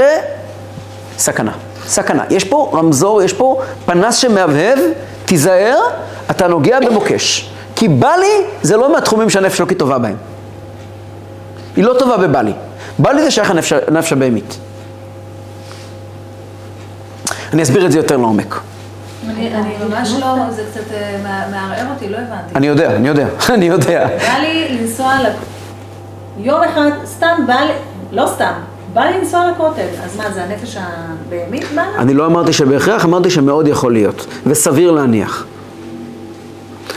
סכנה, 1.18 1.52
סכנה. 1.86 2.24
יש 2.30 2.44
פה 2.44 2.70
רמזור, 2.74 3.22
יש 3.22 3.32
פה 3.32 3.60
פנס 3.86 4.16
שמהבהב, 4.16 4.78
תיזהר, 5.24 5.78
אתה 6.30 6.48
נוגע 6.48 6.80
במוקש. 6.80 7.50
כי 7.76 7.88
בא 7.88 8.12
לי, 8.20 8.46
זה 8.62 8.76
לא 8.76 8.92
מהתחומים 8.92 9.30
שהנפש 9.30 9.60
אלוקית 9.60 9.78
טובה 9.78 9.98
בהם. 9.98 10.16
היא 11.76 11.84
לא 11.84 11.94
טובה 11.98 12.16
בבא 12.16 12.42
לי. 12.42 12.52
בא 12.98 13.10
לי 13.10 13.22
זה 13.22 13.30
שייך 13.30 13.52
לנפש 13.88 14.12
הבהמית. 14.12 14.56
אני 17.52 17.62
אסביר 17.62 17.86
את 17.86 17.92
זה 17.92 17.98
יותר 17.98 18.16
לעומק. 18.16 18.60
אני 19.30 19.54
אני 19.54 19.74
ממש 19.88 20.12
לא, 20.20 20.34
זה 20.50 20.62
קצת 20.72 20.92
אה, 20.92 21.20
מע- 21.22 21.48
מערער 21.50 21.86
אותי, 21.94 22.08
לא 22.08 22.16
הבנתי. 22.16 22.54
אני 22.54 22.66
יודע, 22.66 22.96
אני 22.96 23.08
יודע, 23.08 23.26
אני 23.54 23.64
יודע. 23.64 24.06
בא 24.18 24.38
לי 24.42 24.78
לנסוע 24.80 25.14
ל... 25.22 25.26
יום 26.38 26.60
אחד 26.62 26.90
סתם 27.04 27.44
בא 27.46 27.54
לי, 27.54 27.72
לא 28.12 28.26
סתם, 28.34 28.52
בא 28.94 29.00
לי 29.04 29.18
לנסוע 29.18 29.50
לכותל, 29.50 29.86
אז 30.04 30.16
מה, 30.16 30.24
זה 30.34 30.44
הנפש 30.44 30.76
הבהמית 30.80 31.64
באה? 31.74 31.84
אני 31.98 32.14
לא 32.14 32.26
אמרתי 32.26 32.52
שבהכרח, 32.52 33.04
אמרתי 33.04 33.30
שמאוד 33.30 33.68
יכול 33.68 33.92
להיות, 33.92 34.26
וסביר 34.46 34.90
להניח. 34.90 35.44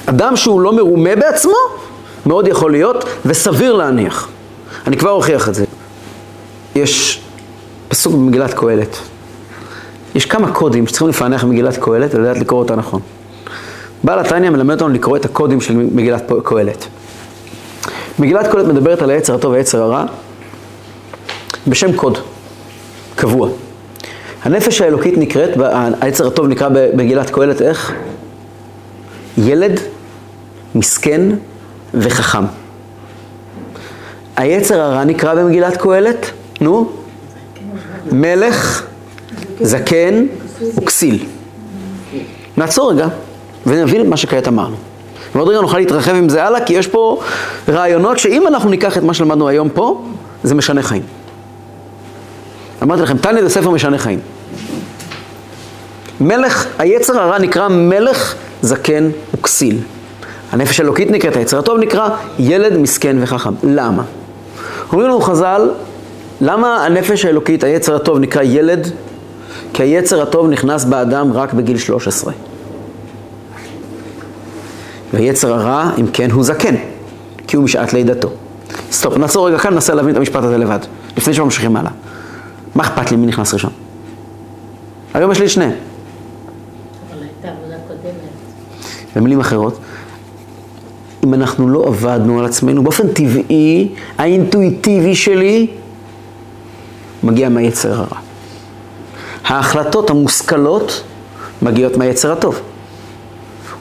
אדם 0.06 0.36
שהוא 0.36 0.62
לא 0.62 0.74
מרומה 0.74 1.16
בעצמו, 1.16 1.54
מאוד 2.26 2.48
יכול 2.48 2.72
להיות, 2.72 3.04
וסביר 3.26 3.74
להניח. 3.74 4.28
אני 4.88 4.98
כבר 4.98 5.12
אוכיח 5.12 5.50
את 5.50 5.56
זה. 5.56 5.66
יש 6.76 7.22
פסוק 7.88 8.14
במגילת 8.14 8.54
קהלת. 8.54 8.98
יש 10.18 10.26
כמה 10.26 10.52
קודים 10.52 10.88
שצריכים 10.88 11.08
לפענח 11.08 11.44
במגילת 11.44 11.78
קהלת 11.78 12.16
ולדעת 12.16 12.38
לקרוא 12.38 12.60
אותה 12.60 12.76
נכון. 12.76 13.02
בעל 14.04 14.20
התניא 14.20 14.50
מלמד 14.50 14.74
אותנו 14.74 14.94
לקרוא 14.94 15.18
את 15.18 15.26
הקודים 15.26 15.62
של 15.62 15.74
מגילת 15.74 16.32
קהלת. 16.44 16.88
מגילת 18.20 18.48
קהלת 18.48 18.66
מדברת 18.66 19.02
על 19.02 19.10
היצר 19.10 19.36
הטוב 19.36 19.52
והיצר 19.52 19.82
הרע 19.82 20.06
בשם 21.68 21.94
קוד, 21.94 22.18
קבוע. 23.16 23.50
הנפש 24.44 24.82
האלוקית 24.82 25.18
נקראת, 25.18 25.50
היצר 26.02 26.28
הטוב 26.28 26.48
נקרא 26.48 26.70
במגילת 26.70 27.30
קהלת 27.30 27.62
איך? 27.62 27.94
ילד, 29.38 29.80
מסכן 30.76 31.22
וחכם. 31.94 32.44
היצר 34.36 34.82
הרע 34.82 35.04
נקרא 35.04 35.34
במגילת 35.34 35.78
קהלת, 35.78 36.32
נו, 36.62 36.92
מלך, 38.12 38.87
זקן 39.62 40.26
וכסיל. 40.78 41.26
נעצור 42.58 42.92
רגע 42.92 43.08
ונבין 43.66 44.10
מה 44.10 44.18
שכעת 44.18 44.48
אמרנו. 44.48 44.76
ועוד 45.36 45.48
רגע 45.50 45.62
נוכל 45.62 45.78
להתרחב 45.78 46.16
עם 46.16 46.30
זה 46.30 46.44
הלאה, 46.44 46.66
כי 46.66 46.74
יש 46.74 46.88
פה 46.88 47.20
רעיונות 47.70 48.20
שאם 48.20 48.48
אנחנו 48.48 48.70
ניקח 48.70 48.98
את 48.98 49.04
מה 49.04 49.14
שלמדנו 49.14 49.48
היום 49.48 49.70
פה, 49.70 50.02
זה 50.44 50.56
משנה 50.56 50.84
חיים. 50.84 51.04
אמרתי 52.84 53.02
לכם, 53.02 53.18
תניא 53.18 53.42
זה 53.42 53.50
ספר 53.50 53.70
משנה 53.70 53.98
חיים. 53.98 54.20
מלך, 56.22 56.68
היצר 56.78 57.20
הרע 57.20 57.40
נקרא 57.40 57.68
מלך, 57.68 58.36
זקן 58.62 59.10
וכסיל. 59.34 59.80
הנפש 60.52 60.80
האלוקית 60.80 61.12
נקראת, 61.12 61.36
היצר 61.36 61.60
הטוב 61.60 61.80
נקרא 61.80 62.10
ילד 62.40 62.78
מסכן 62.78 63.18
וחכם. 63.20 63.54
למה? 63.64 64.04
אומרים 64.92 65.08
לנו 65.08 65.22
חז"ל, 65.22 65.70
למה 66.42 66.86
הנפש 66.86 67.26
האלוקית, 67.26 67.64
היצר 67.64 67.96
הטוב, 67.96 68.18
נקרא 68.20 68.42
ילד? 68.44 68.92
כי 69.78 69.84
היצר 69.84 70.22
הטוב 70.22 70.48
נכנס 70.48 70.86
באדם 70.86 71.34
רק 71.34 71.54
בגיל 71.54 71.78
13. 71.78 72.34
והיצר 75.14 75.54
הרע, 75.54 75.92
אם 76.00 76.08
כן, 76.14 76.32
הוא 76.32 76.44
זקן, 76.44 76.76
כי 77.48 77.56
הוא 77.56 77.64
משעת 77.64 77.94
לידתו. 77.94 78.30
סטופ, 78.92 79.18
נעצור 79.18 79.48
רגע 79.48 79.58
כאן, 79.58 79.74
ננסה 79.74 79.94
להבין 79.94 80.12
את 80.12 80.18
המשפט 80.18 80.44
הזה 80.44 80.58
לבד, 80.58 80.80
לפני 81.18 81.34
שממשיכים 81.34 81.76
הלאה. 81.76 81.92
מה 82.76 82.84
אכפת 82.84 83.12
לי 83.12 83.18
מי 83.18 83.28
נכנס 83.28 83.54
ראשון? 83.54 83.72
היום 85.14 85.32
יש 85.32 85.40
לי 85.40 85.50
שניהם. 85.50 85.72
אבל 85.72 87.24
הייתה 87.24 87.58
עבודה 87.60 87.76
קודמת. 87.88 89.16
במילים 89.16 89.40
אחרות, 89.40 89.80
אם 91.24 91.34
אנחנו 91.34 91.70
לא 91.70 91.84
עבדנו 91.88 92.40
על 92.40 92.46
עצמנו, 92.46 92.84
באופן 92.84 93.08
טבעי, 93.08 93.90
האינטואיטיבי 94.18 95.16
שלי 95.16 95.68
מגיע 97.24 97.50
מהיצר 97.50 97.94
הרע. 97.94 98.27
ההחלטות 99.48 100.10
המושכלות 100.10 101.04
מגיעות 101.62 101.98
מהיצר 101.98 102.32
הטוב. 102.32 102.60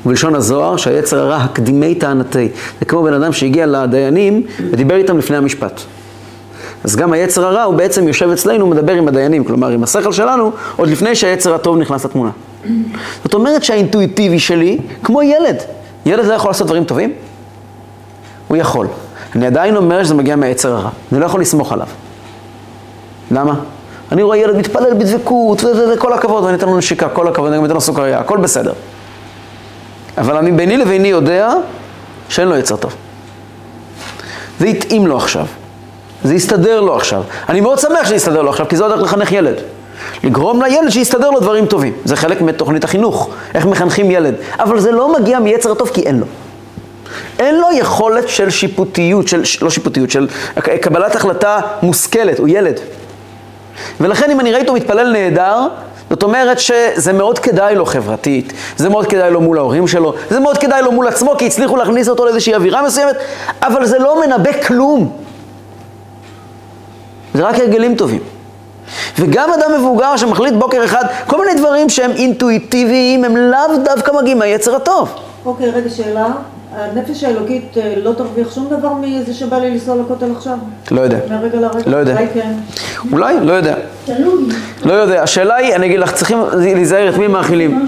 ובלשון 0.06 0.34
הזוהר, 0.34 0.76
שהיצר 0.76 1.20
הרע 1.20 1.36
הקדימי 1.36 1.94
טענתי. 1.94 2.48
זה 2.80 2.84
כמו 2.84 3.02
בן 3.02 3.12
אדם 3.12 3.32
שהגיע 3.32 3.66
לדיינים 3.66 4.42
ודיבר 4.70 4.96
איתם 4.96 5.18
לפני 5.18 5.36
המשפט. 5.36 5.80
אז 6.84 6.96
גם 6.96 7.12
היצר 7.12 7.46
הרע 7.46 7.62
הוא 7.62 7.74
בעצם 7.74 8.08
יושב 8.08 8.30
אצלנו, 8.30 8.66
מדבר 8.66 8.92
עם 8.92 9.08
הדיינים, 9.08 9.44
כלומר 9.44 9.68
עם 9.68 9.82
השכל 9.82 10.12
שלנו, 10.12 10.52
עוד 10.76 10.88
לפני 10.88 11.14
שהיצר 11.14 11.54
הטוב 11.54 11.76
נכנס 11.76 12.04
לתמונה. 12.04 12.30
זאת 13.24 13.34
אומרת 13.34 13.64
שהאינטואיטיבי 13.64 14.38
שלי, 14.38 14.78
כמו 15.02 15.22
ילד, 15.22 15.56
ילד 16.06 16.24
לא 16.24 16.34
יכול 16.34 16.50
לעשות 16.50 16.66
דברים 16.66 16.84
טובים? 16.84 17.12
הוא 18.48 18.56
יכול. 18.56 18.86
אני 19.36 19.46
עדיין 19.46 19.76
אומר 19.76 20.04
שזה 20.04 20.14
מגיע 20.14 20.36
מהיצר 20.36 20.72
הרע. 20.76 20.90
אני 21.12 21.20
לא 21.20 21.26
יכול 21.26 21.40
לסמוך 21.40 21.72
עליו. 21.72 21.86
למה? 23.30 23.54
אני 24.12 24.22
רואה 24.22 24.36
ילד 24.36 24.56
מתפלל 24.56 24.94
בדבקות, 24.94 25.64
וכל 25.64 26.12
הכבוד, 26.12 26.44
ואני 26.44 26.56
אתן 26.56 26.66
לו 26.66 26.76
נשיקה, 26.76 27.08
כל 27.08 27.28
הכבוד, 27.28 27.48
אני 27.48 27.58
גם 27.58 27.64
אתן 27.64 27.74
לו 27.74 27.80
סוכריה, 27.80 28.18
הכל 28.18 28.38
בסדר. 28.38 28.72
אבל 30.18 30.36
אני 30.36 30.52
ביני 30.52 30.76
לביני 30.76 31.08
יודע 31.08 31.52
שאין 32.28 32.48
לו 32.48 32.56
יצר 32.56 32.76
טוב. 32.76 32.94
זה 34.60 34.66
התאים 34.66 35.06
לו 35.06 35.16
עכשיו. 35.16 35.46
זה 36.24 36.34
יסתדר 36.34 36.80
לו 36.80 36.96
עכשיו. 36.96 37.22
אני 37.48 37.60
מאוד 37.60 37.78
שמח 37.78 38.04
שזה 38.04 38.14
יסתדר 38.14 38.42
לו 38.42 38.50
עכשיו, 38.50 38.68
כי 38.68 38.76
זו 38.76 38.86
הדרך 38.86 39.02
לחנך 39.02 39.32
ילד. 39.32 39.54
לגרום 40.24 40.62
לילד 40.62 40.88
שיסתדר 40.88 41.30
לו 41.30 41.40
דברים 41.40 41.66
טובים. 41.66 41.92
זה 42.04 42.16
חלק 42.16 42.40
מתוכנית 42.40 42.84
החינוך, 42.84 43.30
איך 43.54 43.66
מחנכים 43.66 44.10
ילד. 44.10 44.34
אבל 44.58 44.80
זה 44.80 44.92
לא 44.92 45.20
מגיע 45.20 45.38
מיצר 45.38 45.72
הטוב 45.72 45.90
כי 45.94 46.02
אין 46.02 46.18
לו. 46.18 46.26
אין 47.38 47.54
לו 47.60 47.66
יכולת 47.72 48.28
של 48.28 48.50
שיפוטיות, 48.50 49.28
של, 49.28 49.42
לא 49.62 49.70
שיפוטיות, 49.70 50.10
של 50.10 50.28
קבלת 50.80 51.16
החלטה 51.16 51.60
מושכלת, 51.82 52.38
הוא 52.38 52.48
ילד. 52.48 52.80
ולכן 54.00 54.30
אם 54.30 54.40
אני 54.40 54.52
ראיתי 54.52 54.68
אותו 54.68 54.74
מתפלל 54.74 55.12
נהדר, 55.12 55.66
זאת 56.10 56.22
אומרת 56.22 56.58
שזה 56.60 57.12
מאוד 57.12 57.38
כדאי 57.38 57.74
לו 57.74 57.86
חברתית, 57.86 58.52
זה 58.76 58.88
מאוד 58.88 59.06
כדאי 59.06 59.30
לו 59.30 59.40
מול 59.40 59.58
ההורים 59.58 59.88
שלו, 59.88 60.14
זה 60.30 60.40
מאוד 60.40 60.58
כדאי 60.58 60.82
לו 60.82 60.92
מול 60.92 61.08
עצמו, 61.08 61.34
כי 61.38 61.46
הצליחו 61.46 61.76
להכניס 61.76 62.08
אותו 62.08 62.24
לאיזושהי 62.24 62.54
אווירה 62.54 62.82
מסוימת, 62.82 63.16
אבל 63.62 63.86
זה 63.86 63.98
לא 63.98 64.26
מנבא 64.26 64.62
כלום. 64.66 65.12
זה 67.34 67.42
רק 67.42 67.58
הרגלים 67.58 67.94
טובים. 67.94 68.20
וגם 69.18 69.52
אדם 69.52 69.72
מבוגר 69.80 70.16
שמחליט 70.16 70.54
בוקר 70.54 70.84
אחד, 70.84 71.04
כל 71.26 71.40
מיני 71.40 71.60
דברים 71.60 71.88
שהם 71.88 72.10
אינטואיטיביים, 72.10 73.24
הם 73.24 73.36
לאו 73.36 73.78
דווקא 73.84 74.12
מגיעים 74.20 74.38
מהיצר 74.38 74.76
הטוב. 74.76 75.14
אוקיי, 75.44 75.70
רגע, 75.70 75.90
שאלה. 75.90 76.26
הנפש 76.76 77.24
האלוקית 77.24 77.78
אה, 77.78 77.94
לא 78.02 78.12
תרוויח 78.12 78.54
שום 78.54 78.68
דבר 78.70 78.92
מזה 78.94 79.34
שבא 79.34 79.58
לי 79.58 79.70
לנסוע 79.70 79.96
לכותל 79.96 80.30
עכשיו? 80.36 80.58
לא 80.90 81.00
יודע. 81.00 81.18
מהרגע 81.28 81.60
לרגע? 81.60 81.90
לא 81.90 81.96
יודע. 81.96 82.12
אולי 82.12 82.26
כן. 82.34 82.52
אולי? 83.12 83.34
לא 83.42 83.52
יודע. 83.52 83.74
תלוי. 84.04 84.44
לא 84.84 84.92
יודע. 84.92 85.22
השאלה 85.22 85.54
היא, 85.54 85.74
אני 85.74 85.86
אגיד 85.86 86.00
לך, 86.00 86.12
צריכים 86.12 86.38
להיזהר 86.54 87.08
את 87.08 87.16
מי 87.16 87.26
מאכילים. 87.26 87.86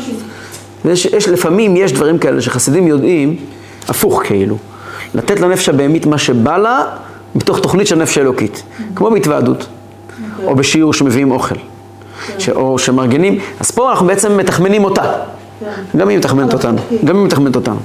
יש, 0.85 1.07
יש, 1.07 1.29
לפעמים 1.29 1.77
יש 1.77 1.93
דברים 1.93 2.19
כאלה 2.19 2.41
שחסידים 2.41 2.87
יודעים, 2.87 3.37
הפוך 3.89 4.23
כאילו, 4.25 4.57
לתת 5.15 5.41
לנפש 5.41 5.69
הבהמית 5.69 6.07
מה 6.07 6.19
שבא 6.19 6.57
לה, 6.57 6.85
מתוך 7.35 7.59
תוכנית 7.59 7.87
של 7.87 7.97
נפש 7.97 8.19
האלוקית. 8.19 8.63
כמו 8.95 9.11
בהתוועדות, 9.11 9.67
או 10.45 10.55
בשיעור 10.55 10.93
שמביאים 10.93 11.31
אוכל, 11.31 11.55
ש, 12.39 12.49
או 12.49 12.79
שמארגנים, 12.79 13.39
אז 13.61 13.71
פה 13.71 13.91
אנחנו 13.91 14.07
בעצם 14.07 14.37
מתחמנים 14.37 14.85
אותה. 14.85 15.03
כן. 15.61 15.99
גם 15.99 16.09
היא 16.09 16.19
מתחמנת 16.19 16.53
אותנו, 16.53 16.79
גם 17.05 17.17
היא 17.17 17.25
מתחמנת 17.25 17.57
אותנו. 17.57 17.77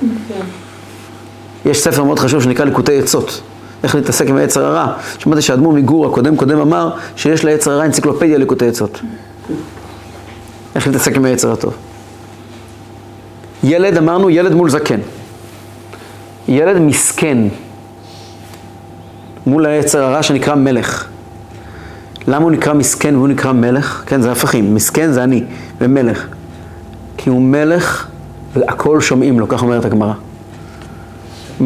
יש 1.65 1.83
ספר 1.83 2.03
מאוד 2.03 2.19
חשוב 2.19 2.43
שנקרא 2.43 2.65
ליקוטי 2.65 2.99
עצות, 2.99 3.41
איך 3.83 3.95
להתעסק 3.95 4.27
עם 4.27 4.37
היצר 4.37 4.65
הרע. 4.65 4.93
שמעתי 5.19 5.41
שהאדמו"ר 5.41 5.73
מגור 5.73 6.05
הקודם 6.05 6.35
קודם 6.35 6.59
אמר 6.59 6.91
שיש 7.15 7.45
ליצר 7.45 7.71
הרע 7.71 7.85
אנציקלופדיה 7.85 8.37
ליקוטי 8.37 8.67
עצות. 8.67 9.01
איך 10.75 10.87
להתעסק 10.87 11.15
עם 11.15 11.25
היצר 11.25 11.51
הטוב. 11.51 11.73
ילד, 13.63 13.97
אמרנו, 13.97 14.29
ילד 14.29 14.53
מול 14.53 14.69
זקן. 14.69 14.99
ילד 16.47 16.79
מסכן 16.79 17.37
מול 19.45 19.65
היצר 19.65 20.03
הרע 20.03 20.23
שנקרא 20.23 20.55
מלך. 20.55 21.07
למה 22.27 22.43
הוא 22.43 22.51
נקרא 22.51 22.73
מסכן 22.73 23.15
והוא 23.15 23.27
נקרא 23.27 23.51
מלך? 23.51 24.03
כן, 24.05 24.21
זה 24.21 24.31
הפכים. 24.31 24.75
מסכן 24.75 25.11
זה 25.11 25.23
אני, 25.23 25.43
ומלך. 25.81 26.27
כי 27.17 27.29
הוא 27.29 27.41
מלך 27.41 28.07
והכל 28.53 29.01
שומעים 29.01 29.39
לו, 29.39 29.47
כך 29.47 29.61
אומרת 29.61 29.85
הגמרא. 29.85 30.13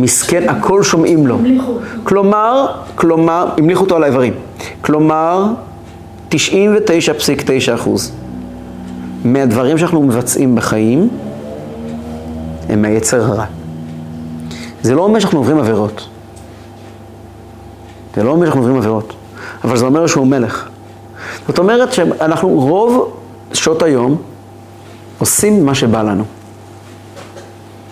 מסכן, 0.01 0.49
הכל 0.49 0.83
שומעים 0.83 1.27
לו. 1.27 1.35
המליכו. 1.35 1.77
כלומר, 2.03 2.67
כלומר, 2.95 3.49
המליכו 3.57 3.83
אותו 3.83 3.95
על 3.95 4.03
האיברים. 4.03 4.33
כלומר, 4.81 5.45
99.9 6.31 6.35
אחוז 7.75 8.11
מהדברים 9.25 9.77
שאנחנו 9.77 10.03
מבצעים 10.03 10.55
בחיים 10.55 11.09
הם 12.69 12.81
מהיצר 12.81 13.23
הרע. 13.23 13.45
זה 14.81 14.95
לא 14.95 15.01
אומר 15.01 15.19
שאנחנו 15.19 15.39
עוברים 15.39 15.57
עבירות. 15.57 16.07
זה 18.15 18.23
לא 18.23 18.29
אומר 18.29 18.45
שאנחנו 18.45 18.61
עוברים 18.61 18.77
עבירות, 18.77 19.13
אבל 19.63 19.77
זה 19.77 19.85
אומר 19.85 20.07
שהוא 20.07 20.27
מלך. 20.27 20.69
זאת 21.47 21.59
אומרת 21.59 21.93
שאנחנו 21.93 22.49
רוב 22.49 23.17
שעות 23.53 23.83
היום 23.83 24.17
עושים 25.17 25.65
מה 25.65 25.75
שבא 25.75 26.01
לנו, 26.01 26.23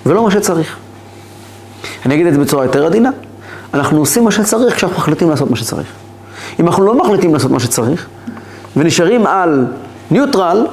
ולא 0.06 0.24
מה 0.24 0.32
שצריך. 0.32 0.78
אני 2.06 2.16
אגיד 2.16 2.28
את 2.28 2.34
זה 2.34 2.40
בצורה 2.40 2.66
יותר 2.66 2.86
עדינה, 2.86 3.10
אנחנו 3.74 4.00
עושים 4.00 4.24
מה 4.24 4.32
שצריך 4.32 4.76
כשאנחנו 4.76 4.98
מחליטים 4.98 5.30
לעשות 5.30 5.50
מה 5.50 5.56
שצריך. 5.56 5.88
אם 6.60 6.68
אנחנו 6.68 6.86
לא 6.86 6.98
מחליטים 6.98 7.34
לעשות 7.34 7.52
מה 7.52 7.60
שצריך, 7.60 8.08
ונשארים 8.78 9.28
על 9.28 9.66
ניוטרל, 10.12 10.68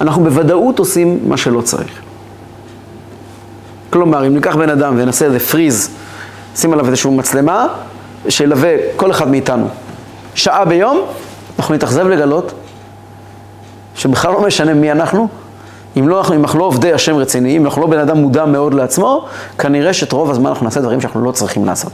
אנחנו 0.00 0.24
בוודאות 0.24 0.78
עושים 0.78 1.18
מה 1.28 1.36
שלא 1.36 1.60
צריך. 1.60 2.00
כלומר, 3.90 4.26
אם 4.26 4.34
ניקח 4.34 4.56
בן 4.56 4.70
אדם 4.70 4.94
ונעשה 4.98 5.24
איזה 5.24 5.40
פריז, 5.40 5.90
שים 6.56 6.72
עליו 6.72 6.86
איזושהי 6.86 7.10
מצלמה, 7.10 7.66
שילווה 8.28 8.70
כל 8.96 9.10
אחד 9.10 9.28
מאיתנו 9.30 9.68
שעה 10.34 10.64
ביום, 10.64 11.00
אנחנו 11.58 11.74
נתאכזב 11.74 12.06
לגלות 12.06 12.52
שבכלל 13.94 14.32
לא 14.32 14.42
משנה 14.46 14.74
מי 14.74 14.92
אנחנו, 14.92 15.28
אם, 15.96 16.08
לא, 16.08 16.22
אם 16.34 16.42
אנחנו 16.42 16.58
לא 16.58 16.64
עובדי 16.64 16.92
השם 16.92 17.16
רציניים, 17.16 17.60
אם 17.60 17.66
אנחנו 17.66 17.82
לא 17.82 17.86
בן 17.86 17.98
אדם 17.98 18.16
מודע 18.16 18.44
מאוד 18.44 18.74
לעצמו, 18.74 19.26
כנראה 19.58 19.92
שאת 19.92 20.12
רוב 20.12 20.30
הזמן 20.30 20.46
אנחנו 20.46 20.64
נעשה 20.64 20.80
דברים 20.80 21.00
שאנחנו 21.00 21.24
לא 21.24 21.32
צריכים 21.32 21.64
לעשות. 21.64 21.92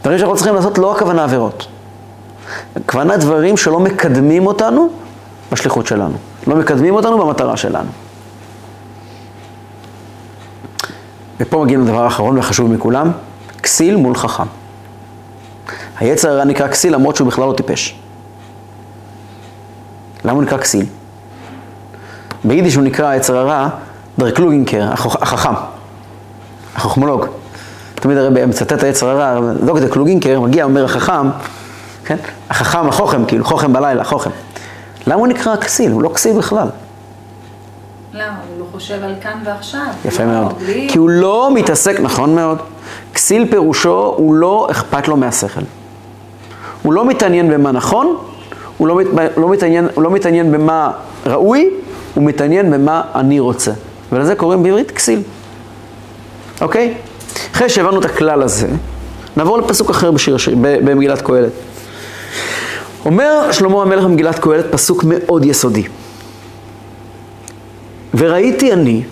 דברים 0.00 0.18
שאנחנו 0.18 0.36
צריכים 0.36 0.54
לעשות 0.54 0.78
לא 0.78 0.96
הכוונה 0.96 1.24
עבירות. 1.24 1.66
הכוונה 2.76 3.16
דברים 3.16 3.56
שלא 3.56 3.80
מקדמים 3.80 4.46
אותנו 4.46 4.88
בשליחות 5.52 5.86
שלנו, 5.86 6.14
לא 6.46 6.56
מקדמים 6.56 6.94
אותנו 6.94 7.18
במטרה 7.18 7.56
שלנו. 7.56 7.90
ופה 11.40 11.64
מגיעים 11.64 11.80
לדבר 11.80 12.02
האחרון 12.04 12.36
והחשוב 12.36 12.70
מכולם, 12.70 13.10
כסיל 13.62 13.96
מול 13.96 14.14
חכם. 14.14 14.46
היצר 15.98 16.30
הרע 16.30 16.44
נקרא 16.44 16.68
כסיל 16.68 16.94
למרות 16.94 17.16
שהוא 17.16 17.28
בכלל 17.28 17.44
לא 17.44 17.52
טיפש. 17.56 17.98
למה 20.24 20.32
הוא 20.32 20.42
נקרא 20.42 20.58
כסיל? 20.58 20.86
ביידיש 22.44 22.74
הוא 22.74 22.84
נקרא 22.84 23.08
היצר 23.08 23.36
הרע 23.36 23.68
דרקלוגינקר, 24.18 24.92
החכם, 24.92 25.54
החוכמולוג. 26.76 27.26
תמיד 27.94 28.18
הרי 28.18 28.46
מצטט 28.46 28.82
היצר 28.82 29.08
הרע, 29.08 29.52
דוקטור 29.64 29.88
קלוגינקר 29.88 30.40
מגיע, 30.40 30.64
אומר 30.64 30.84
החכם, 30.84 31.28
כן? 32.04 32.16
החכם, 32.50 32.88
החוכם, 32.88 33.24
כאילו, 33.24 33.44
חוכם 33.44 33.72
בלילה, 33.72 34.04
חוכם. 34.04 34.30
למה 35.06 35.20
הוא 35.20 35.26
נקרא 35.26 35.56
כסיל? 35.56 35.92
הוא 35.92 36.02
לא 36.02 36.08
כסיל 36.08 36.38
בכלל. 36.38 36.68
למה? 38.12 38.36
הוא 38.48 38.60
לא 38.60 38.64
חושב 38.72 39.04
על 39.04 39.14
כאן 39.20 39.38
ועכשיו. 39.44 39.86
יפה 40.04 40.24
לא, 40.24 40.30
מאוד. 40.30 40.52
בלי... 40.58 40.88
כי 40.90 40.98
הוא 40.98 41.10
לא 41.10 41.50
מתעסק, 41.54 42.00
נכון 42.00 42.34
מאוד. 42.34 42.58
כסיל 43.14 43.50
פירושו, 43.50 44.14
הוא 44.16 44.34
לא 44.34 44.68
אכפת 44.70 45.08
לו 45.08 45.16
מהשכל. 45.16 45.60
הוא 46.82 46.92
לא 46.92 47.04
מתעניין 47.04 47.50
במה 47.50 47.72
נכון, 47.72 48.16
הוא 48.78 48.88
לא, 48.88 48.96
מת, 48.96 49.06
לא, 49.36 49.48
מתעניין, 49.48 49.88
הוא 49.94 50.04
לא 50.04 50.10
מתעניין 50.10 50.52
במה 50.52 50.90
ראוי, 51.26 51.70
הוא 52.14 52.24
מתעניין 52.24 52.70
במה 52.70 53.02
אני 53.14 53.40
רוצה. 53.40 53.72
ולזה 54.12 54.34
קוראים 54.34 54.62
בעברית 54.62 54.90
כסיל. 54.90 55.22
אוקיי? 56.60 56.94
אחרי 57.54 57.68
שהבנו 57.68 58.00
את 58.00 58.04
הכלל 58.04 58.42
הזה, 58.42 58.68
נעבור 59.36 59.58
לפסוק 59.58 59.90
אחר 59.90 60.10
בשיר, 60.10 60.36
במגילת 60.60 61.22
קהלת. 61.22 61.52
אומר 63.04 63.52
שלמה 63.52 63.82
המלך 63.82 64.04
במגילת 64.04 64.38
קהלת 64.38 64.72
פסוק 64.72 65.04
מאוד 65.08 65.44
יסודי. 65.44 65.84
וראיתי 68.14 68.72
אני, 68.72 69.02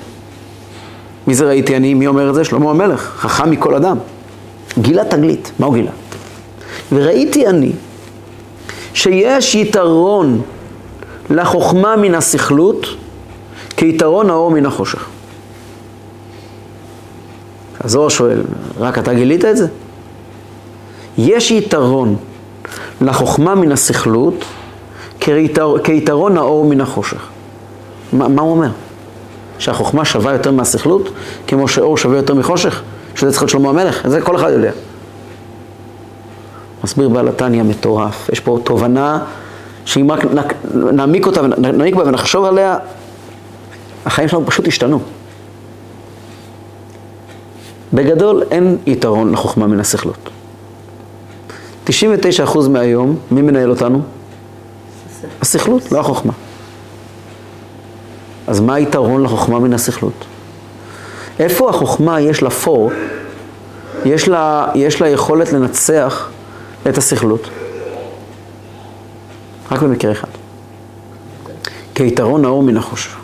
מי 1.26 1.34
זה 1.34 1.44
ראיתי 1.44 1.76
אני? 1.76 1.94
מי 1.94 2.06
אומר 2.06 2.30
את 2.30 2.34
זה? 2.34 2.44
שלמה 2.44 2.70
המלך, 2.70 3.12
חכם 3.16 3.50
מכל 3.50 3.74
אדם. 3.74 3.96
גילה 4.78 5.04
תגלית, 5.04 5.52
מה 5.58 5.66
הוא 5.66 5.74
גילה? 5.74 5.90
וראיתי 6.92 7.46
אני 7.46 7.72
שיש 8.94 9.54
יתרון 9.54 10.42
לחוכמה 11.30 11.96
מן 11.96 12.14
הסכלות 12.14 12.86
כיתרון 13.76 14.30
האור 14.30 14.50
מן 14.50 14.66
החושך. 14.66 15.06
הזוהר 17.84 18.08
שואל, 18.08 18.42
רק 18.78 18.98
אתה 18.98 19.14
גילית 19.14 19.44
את 19.44 19.56
זה? 19.56 19.66
יש 21.18 21.50
יתרון 21.50 22.16
לחוכמה 23.00 23.54
מן 23.54 23.72
הסכלות 23.72 24.44
כיתר, 25.20 25.74
כיתרון 25.84 26.36
האור 26.36 26.64
מן 26.64 26.80
החושך. 26.80 27.28
מה, 28.12 28.28
מה 28.28 28.42
הוא 28.42 28.50
אומר? 28.50 28.70
שהחוכמה 29.58 30.04
שווה 30.04 30.32
יותר 30.32 30.50
מהסכלות, 30.50 31.08
כמו 31.46 31.68
שאור 31.68 31.96
שווה 31.96 32.16
יותר 32.16 32.34
מחושך? 32.34 32.82
שזה 33.14 33.30
צריך 33.30 33.42
להיות 33.42 33.50
שלמה 33.50 33.68
המלך? 33.68 34.08
זה 34.08 34.20
כל 34.20 34.36
אחד 34.36 34.50
יודע. 34.50 34.70
מסביר 36.84 37.08
בעל 37.08 37.28
התניא 37.28 37.62
מטורף. 37.62 38.30
יש 38.32 38.40
פה 38.40 38.58
תובנה 38.64 39.24
שאם 39.84 40.12
רק 40.12 40.20
נעמיק 40.74 41.26
אותה 41.26 41.42
ונעמיק 41.42 41.94
בה 41.94 42.02
ונחשוב 42.06 42.44
עליה, 42.44 42.78
החיים 44.06 44.28
שלנו 44.28 44.46
פשוט 44.46 44.68
השתנו. 44.68 45.00
בגדול 47.92 48.42
אין 48.50 48.78
יתרון 48.86 49.32
לחוכמה 49.32 49.66
מן 49.66 49.80
הסכלות. 49.80 50.30
99% 51.86 51.90
מהיום, 52.68 53.16
מי 53.30 53.42
מנהל 53.42 53.70
אותנו? 53.70 54.02
הסכלות, 55.40 55.92
לא 55.92 56.00
החוכמה. 56.00 56.32
אז 58.46 58.60
מה 58.60 58.74
היתרון 58.74 59.22
לחוכמה 59.22 59.58
מן 59.58 59.72
הסכלות? 59.72 60.24
איפה 61.38 61.70
החוכמה 61.70 62.20
יש 62.20 62.42
לה 62.42 62.50
פור, 62.50 62.90
יש 64.04 64.28
לה, 64.28 64.66
יש 64.74 65.00
לה 65.00 65.08
יכולת 65.08 65.52
לנצח 65.52 66.30
את 66.88 66.98
הסכלות? 66.98 67.48
רק 69.70 69.82
במקרה 69.82 70.12
אחד. 70.12 70.28
כיתרון 71.94 72.44
האור 72.44 72.62
מן 72.62 72.76
החושך. 72.76 73.16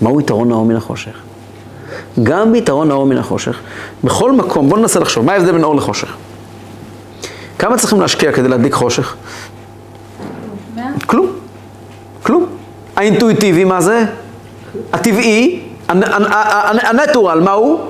מהו 0.00 0.20
יתרון 0.20 0.52
האור 0.52 0.64
מן 0.64 0.76
החושך? 0.76 1.16
גם 2.22 2.52
ביתרון 2.52 2.90
האור 2.90 3.06
מן 3.06 3.18
החושך, 3.18 3.60
בכל 4.04 4.32
מקום, 4.32 4.68
בואו 4.68 4.80
ננסה 4.80 5.00
לחשוב, 5.00 5.24
מה 5.24 5.32
ההבדל 5.32 5.52
בין 5.52 5.64
אור 5.64 5.76
לחושך? 5.76 6.08
כמה 7.58 7.78
צריכים 7.78 8.00
להשקיע 8.00 8.32
כדי 8.32 8.48
להדליק 8.48 8.74
חושך? 8.74 9.14
כלום. 11.06 11.26
כלום. 12.22 12.46
האינטואיטיבי 12.96 13.64
מה 13.64 13.80
זה? 13.80 14.04
הטבעי, 14.92 15.62
הנטורל, 15.88 17.40
מה 17.40 17.52
הוא? 17.52 17.80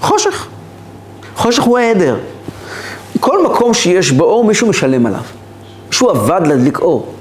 חושך. 0.00 0.46
חושך 1.36 1.62
הוא 1.62 1.78
העדר. 1.78 2.16
כל 3.20 3.44
מקום 3.44 3.74
שיש 3.74 4.10
בו 4.10 4.24
אור, 4.24 4.44
מישהו 4.44 4.68
משלם 4.68 5.06
עליו. 5.06 5.20
מישהו 5.88 6.10
עבד 6.10 6.40
להדליק 6.46 6.78
אור, 6.80 7.14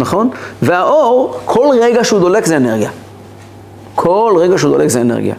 נכון? 0.00 0.30
והאור, 0.62 1.40
כל 1.44 1.68
רגע 1.80 2.04
שהוא 2.04 2.20
דולק 2.20 2.46
זה 2.46 2.56
אנרגיה. 2.56 2.90
כל 3.94 4.34
רגע 4.38 4.58
שהוא 4.58 4.72
דולק 4.72 4.88
זה 4.88 5.00
אנרגיה. 5.00 5.34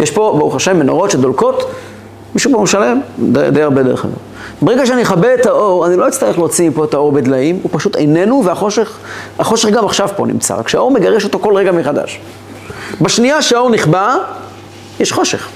יש 0.00 0.10
פה, 0.10 0.34
ברוך 0.38 0.56
השם, 0.56 0.78
מנורות 0.78 1.10
שדולקות, 1.10 1.70
מישהו 2.34 2.52
פה 2.52 2.62
משלם 2.62 3.00
די, 3.18 3.50
די 3.50 3.62
הרבה 3.62 3.82
דרך 3.82 4.04
אגב. 4.04 4.14
ברגע 4.62 4.86
שאני 4.86 5.02
אכבה 5.02 5.34
את 5.34 5.46
האור, 5.46 5.86
אני 5.86 5.96
לא 5.96 6.08
אצטרך 6.08 6.38
להוציא 6.38 6.70
מפה 6.70 6.84
את 6.84 6.94
האור 6.94 7.12
בדליים, 7.12 7.58
הוא 7.62 7.70
פשוט 7.74 7.96
איננו, 7.96 8.44
והחושך, 8.44 8.96
החושך 9.38 9.68
גם 9.68 9.84
עכשיו 9.84 10.08
פה 10.16 10.26
נמצא, 10.26 10.54
רק 10.54 10.68
שהאור 10.68 10.90
מגרש 10.90 11.24
אותו 11.24 11.38
כל 11.38 11.56
רגע 11.56 11.72
מחדש. 11.72 12.20
בשנייה 13.00 13.42
שהאור 13.42 13.70
נכבה, 13.70 14.16
יש 15.00 15.12
חושך. 15.12 15.48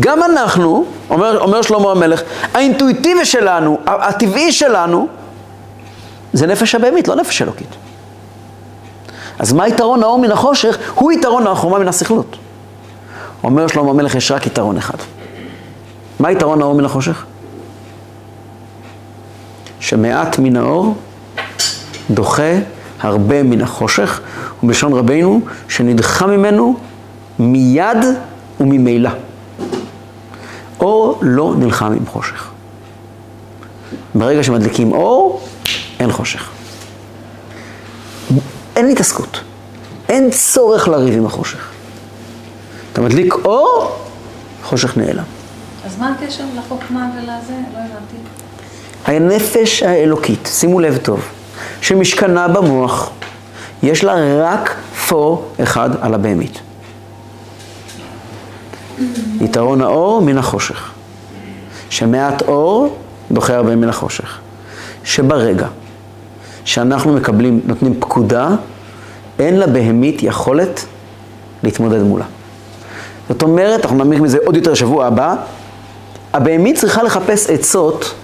גם 0.00 0.22
אנחנו, 0.22 0.84
אומר, 1.10 1.40
אומר 1.40 1.62
שלמה 1.62 1.90
המלך, 1.90 2.22
האינטואיטיבי 2.54 3.24
שלנו, 3.24 3.78
הטבעי 3.86 4.52
שלנו, 4.52 5.08
זה 6.34 6.46
נפש 6.46 6.74
הבהמית, 6.74 7.08
לא 7.08 7.16
נפש 7.16 7.42
אלוקית. 7.42 7.68
אז 9.38 9.52
מה 9.52 9.68
יתרון 9.68 10.02
האור 10.02 10.18
מן 10.18 10.30
החושך? 10.30 10.78
הוא 10.94 11.12
יתרון 11.12 11.46
החומה 11.46 11.78
מן 11.78 11.88
הסכלות. 11.88 12.36
אומר 13.44 13.66
שלמה 13.66 13.90
המלך, 13.90 14.14
יש 14.14 14.30
רק 14.30 14.46
יתרון 14.46 14.76
אחד. 14.76 14.98
מה 16.20 16.30
יתרון 16.30 16.62
האור 16.62 16.74
מן 16.74 16.84
החושך? 16.84 17.24
שמעט 19.80 20.38
מן 20.38 20.56
האור 20.56 20.94
דוחה 22.10 22.52
הרבה 23.00 23.42
מן 23.42 23.60
החושך, 23.60 24.20
ובלשון 24.62 24.92
רבינו, 24.92 25.40
שנדחה 25.68 26.26
ממנו 26.26 26.76
מיד 27.38 27.98
וממילא. 28.60 29.10
אור 30.80 31.18
לא 31.22 31.54
נלחם 31.58 31.92
עם 31.92 32.06
חושך. 32.06 32.50
ברגע 34.14 34.42
שמדליקים 34.42 34.92
אור, 34.92 35.42
אין 36.00 36.12
חושך. 36.12 36.48
אין 38.76 38.88
התעסקות. 38.88 39.40
אין 40.08 40.30
צורך 40.30 40.88
לריב 40.88 41.14
עם 41.14 41.26
החושך. 41.26 41.68
אתה 42.92 43.00
מדליק 43.00 43.34
אור, 43.44 43.96
חושך 44.64 44.96
נעלם. 44.96 45.24
אז 45.86 45.98
מה 45.98 46.12
הקשר 46.12 46.44
לחוכמה 46.58 47.10
ולזה? 47.16 47.52
לא 47.72 47.78
הבנתי. 47.78 48.16
הנפש 49.06 49.82
האלוקית, 49.82 50.48
שימו 50.52 50.80
לב 50.80 50.96
טוב, 50.96 51.20
שמשכנה 51.80 52.48
במוח, 52.48 53.10
יש 53.82 54.04
לה 54.04 54.14
רק 54.38 54.76
פור 55.08 55.52
אחד 55.62 55.90
על 56.00 56.14
הבהמית. 56.14 56.58
יתרון 59.40 59.80
האור 59.80 60.22
מן 60.22 60.38
החושך. 60.38 60.90
שמעט 61.90 62.42
אור 62.42 62.98
דוחה 63.30 63.56
הרבה 63.56 63.76
מן 63.76 63.88
החושך. 63.88 64.38
שברגע 65.04 65.66
שאנחנו 66.64 67.12
מקבלים, 67.12 67.60
נותנים 67.64 67.94
פקודה, 68.00 68.48
אין 69.38 69.60
לבהמית 69.60 70.22
יכולת 70.22 70.84
להתמודד 71.62 72.02
מולה. 72.02 72.24
זאת 73.28 73.42
אומרת, 73.42 73.84
אנחנו 73.84 73.96
נעמיק 73.96 74.20
מזה 74.20 74.38
עוד 74.44 74.56
יותר 74.56 74.74
שבוע 74.74 75.06
הבא, 75.06 75.34
הבהמית 76.32 76.78
צריכה 76.78 77.02
לחפש 77.02 77.50
עצות, 77.50 78.14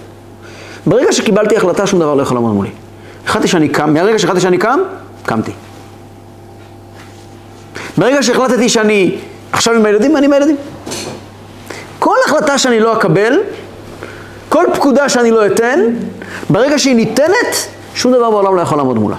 ברגע 0.87 1.12
שקיבלתי 1.12 1.57
החלטה 1.57 1.87
שום 1.87 2.00
דבר 2.00 2.14
לא 2.14 2.22
יכול 2.22 2.37
לעמוד 2.37 2.55
מולי. 2.55 2.70
החלטתי 3.26 3.48
שאני 3.48 3.68
קם, 3.68 3.94
מהרגע 3.94 4.18
שהחלטתי 4.18 4.40
שאני 4.40 4.59
קם, 4.59 4.81
קמתי. 5.26 5.53
ברגע 7.98 8.22
שהחלטתי 8.22 8.68
שאני 8.68 9.16
עכשיו 9.53 9.74
עם 9.74 9.87
הילדים, 9.87 10.16
אני 10.16 10.26
עם 10.26 10.33
הילדים. 10.33 10.57
כל 11.98 12.16
החלטה 12.26 12.59
שאני 12.59 12.81
לא 12.81 12.96
אקבל, 12.96 13.33
כל 14.48 14.64
פקודה 14.74 15.09
שאני 15.09 15.31
לא 15.31 15.46
אתן, 15.46 15.81
ברגע 16.50 16.79
שהיא 16.79 16.96
ניתנת, 16.96 17.68
שום 18.01 18.13
דבר 18.13 18.31
בעולם 18.31 18.57
לא 18.57 18.61
יכול 18.61 18.79
לעמוד 18.79 18.99
מולה. 18.99 19.17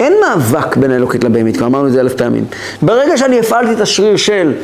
אין 0.00 0.12
מאבק 0.20 0.76
בין 0.76 0.90
האלוקית 0.90 1.24
לבהמית, 1.24 1.56
כבר 1.56 1.66
אמרנו 1.66 1.86
את 1.86 1.92
זה 1.92 2.00
אלף 2.00 2.14
פעמים. 2.14 2.44
ברגע 2.82 3.16
שאני 3.16 3.38
הפעלתי 3.38 3.72
את 3.72 3.80
השריר 3.80 4.16
של 4.16 4.54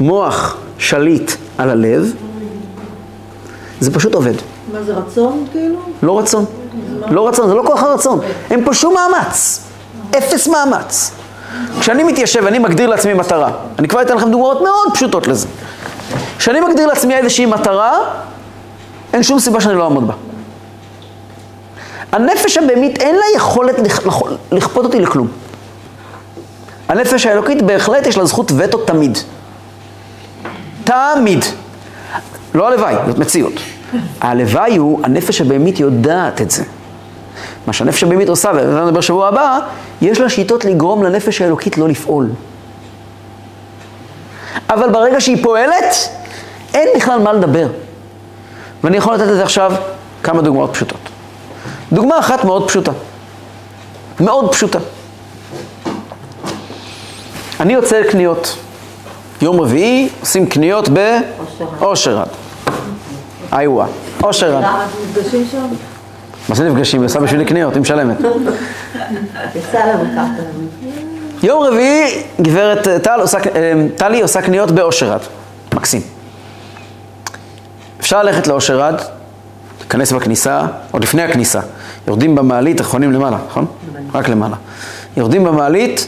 מוח 0.00 0.56
שליט 0.78 1.32
על 1.58 1.70
הלב, 1.70 2.14
זה 3.80 3.92
פשוט 3.94 4.14
עובד. 4.14 4.32
מה 4.72 4.82
זה 4.82 4.92
רצון 4.92 5.46
כאילו? 5.52 5.78
לא 6.02 6.18
רצון. 6.18 6.44
לא 7.10 7.28
רצון, 7.28 7.48
זה 7.48 7.54
לא 7.54 7.62
כוח 7.66 7.82
הרצון. 7.82 8.20
אין 8.50 8.64
פה 8.64 8.74
שום 8.74 8.94
מאמץ. 8.94 9.60
אפס 10.18 10.48
מאמץ. 10.48 11.10
כשאני 11.80 12.04
מתיישב, 12.04 12.46
אני 12.46 12.58
מגדיר 12.58 12.88
לעצמי 12.88 13.14
מטרה. 13.14 13.50
אני 13.78 13.88
כבר 13.88 14.02
אתן 14.02 14.16
לכם 14.16 14.30
דוגמאות 14.30 14.60
מאוד 14.60 14.94
פשוטות 14.94 15.28
לזה. 15.28 15.46
כשאני 16.38 16.60
מגדיר 16.60 16.86
לעצמי 16.86 17.14
איזושהי 17.14 17.46
מטרה, 17.46 17.98
אין 19.12 19.22
שום 19.22 19.38
סיבה 19.38 19.60
שאני 19.60 19.74
לא 19.78 19.84
אעמוד 19.84 20.06
בה. 20.06 20.14
הנפש 22.12 22.56
הבהמית 22.58 23.00
אין 23.00 23.14
לה 23.14 23.22
יכולת 23.36 23.78
לכ- 23.78 24.06
לכ- 24.06 24.32
לכפות 24.52 24.84
אותי 24.84 25.00
לכלום. 25.00 25.28
הנפש 26.88 27.26
האלוקית 27.26 27.62
בהחלט 27.62 28.06
יש 28.06 28.16
לה 28.18 28.24
זכות 28.24 28.52
וטו 28.56 28.78
תמיד. 28.78 29.18
תמיד. 30.84 31.44
לא 32.54 32.68
הלוואי, 32.68 32.94
זאת 33.06 33.18
מציאות. 33.18 33.52
הלוואי 34.20 34.76
הוא, 34.76 35.00
הנפש 35.04 35.40
הבהמית 35.40 35.80
יודעת 35.80 36.40
את 36.40 36.50
זה. 36.50 36.62
מה 37.66 37.72
שהנפש 37.72 38.02
הבהמית 38.02 38.28
עושה, 38.28 38.52
זה 38.54 38.80
נדבר 38.84 38.90
בשבוע 38.90 39.28
הבא, 39.28 39.58
יש 40.02 40.20
לה 40.20 40.28
שיטות 40.28 40.64
לגרום 40.64 41.02
לנפש 41.02 41.40
האלוקית 41.40 41.78
לא 41.78 41.88
לפעול. 41.88 42.28
אבל 44.68 44.90
ברגע 44.92 45.20
שהיא 45.20 45.42
פועלת, 45.42 45.94
אין 46.74 46.88
בכלל 46.96 47.18
מה 47.18 47.32
לדבר. 47.32 47.66
ואני 48.84 48.96
יכול 48.96 49.14
לתת 49.14 49.26
לזה 49.26 49.42
עכשיו 49.42 49.72
כמה 50.22 50.42
דוגמאות 50.42 50.70
פשוטות. 50.74 50.98
דוגמה 51.92 52.18
אחת 52.18 52.44
מאוד 52.44 52.68
פשוטה. 52.68 52.92
מאוד 54.20 54.52
פשוטה. 54.52 54.78
אני 57.60 57.72
יוצא 57.72 58.00
לקניות. 58.00 58.56
יום 59.42 59.60
רביעי 59.60 60.08
עושים 60.20 60.46
קניות 60.46 60.88
באושרד. 61.78 62.26
איווה. 63.52 63.86
אושרד. 64.22 64.62
מה 66.48 66.54
זה 66.54 66.68
נפגשים? 66.68 67.00
היא 67.00 67.06
עושה 67.06 67.20
בשבילי 67.20 67.44
קניות, 67.44 67.74
היא 67.74 67.80
משלמת. 67.80 68.16
יום 71.42 71.62
רביעי, 71.62 72.22
גברת 72.40 72.88
אה, 72.88 72.98
טל 72.98 73.20
עושה, 73.20 73.38
אה, 73.54 73.72
טלי 73.96 74.22
עושה 74.22 74.42
קניות 74.42 74.70
באושרד. 74.70 75.20
מקסים. 75.74 76.00
אפשר 78.00 78.22
ללכת 78.22 78.46
לאושרד, 78.46 78.94
להיכנס 79.80 80.12
בכניסה, 80.12 80.62
עוד 80.90 81.02
לפני 81.02 81.22
הכניסה. 81.22 81.60
יורדים 82.08 82.34
במעלית, 82.34 82.80
אחרונים 82.80 83.12
למעלה, 83.12 83.38
נכון? 83.48 83.66
רק 84.14 84.28
למעלה. 84.28 84.56
יורדים 85.16 85.44
במעלית, 85.44 86.06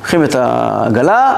לוקחים 0.00 0.24
את 0.24 0.34
העגלה, 0.34 1.34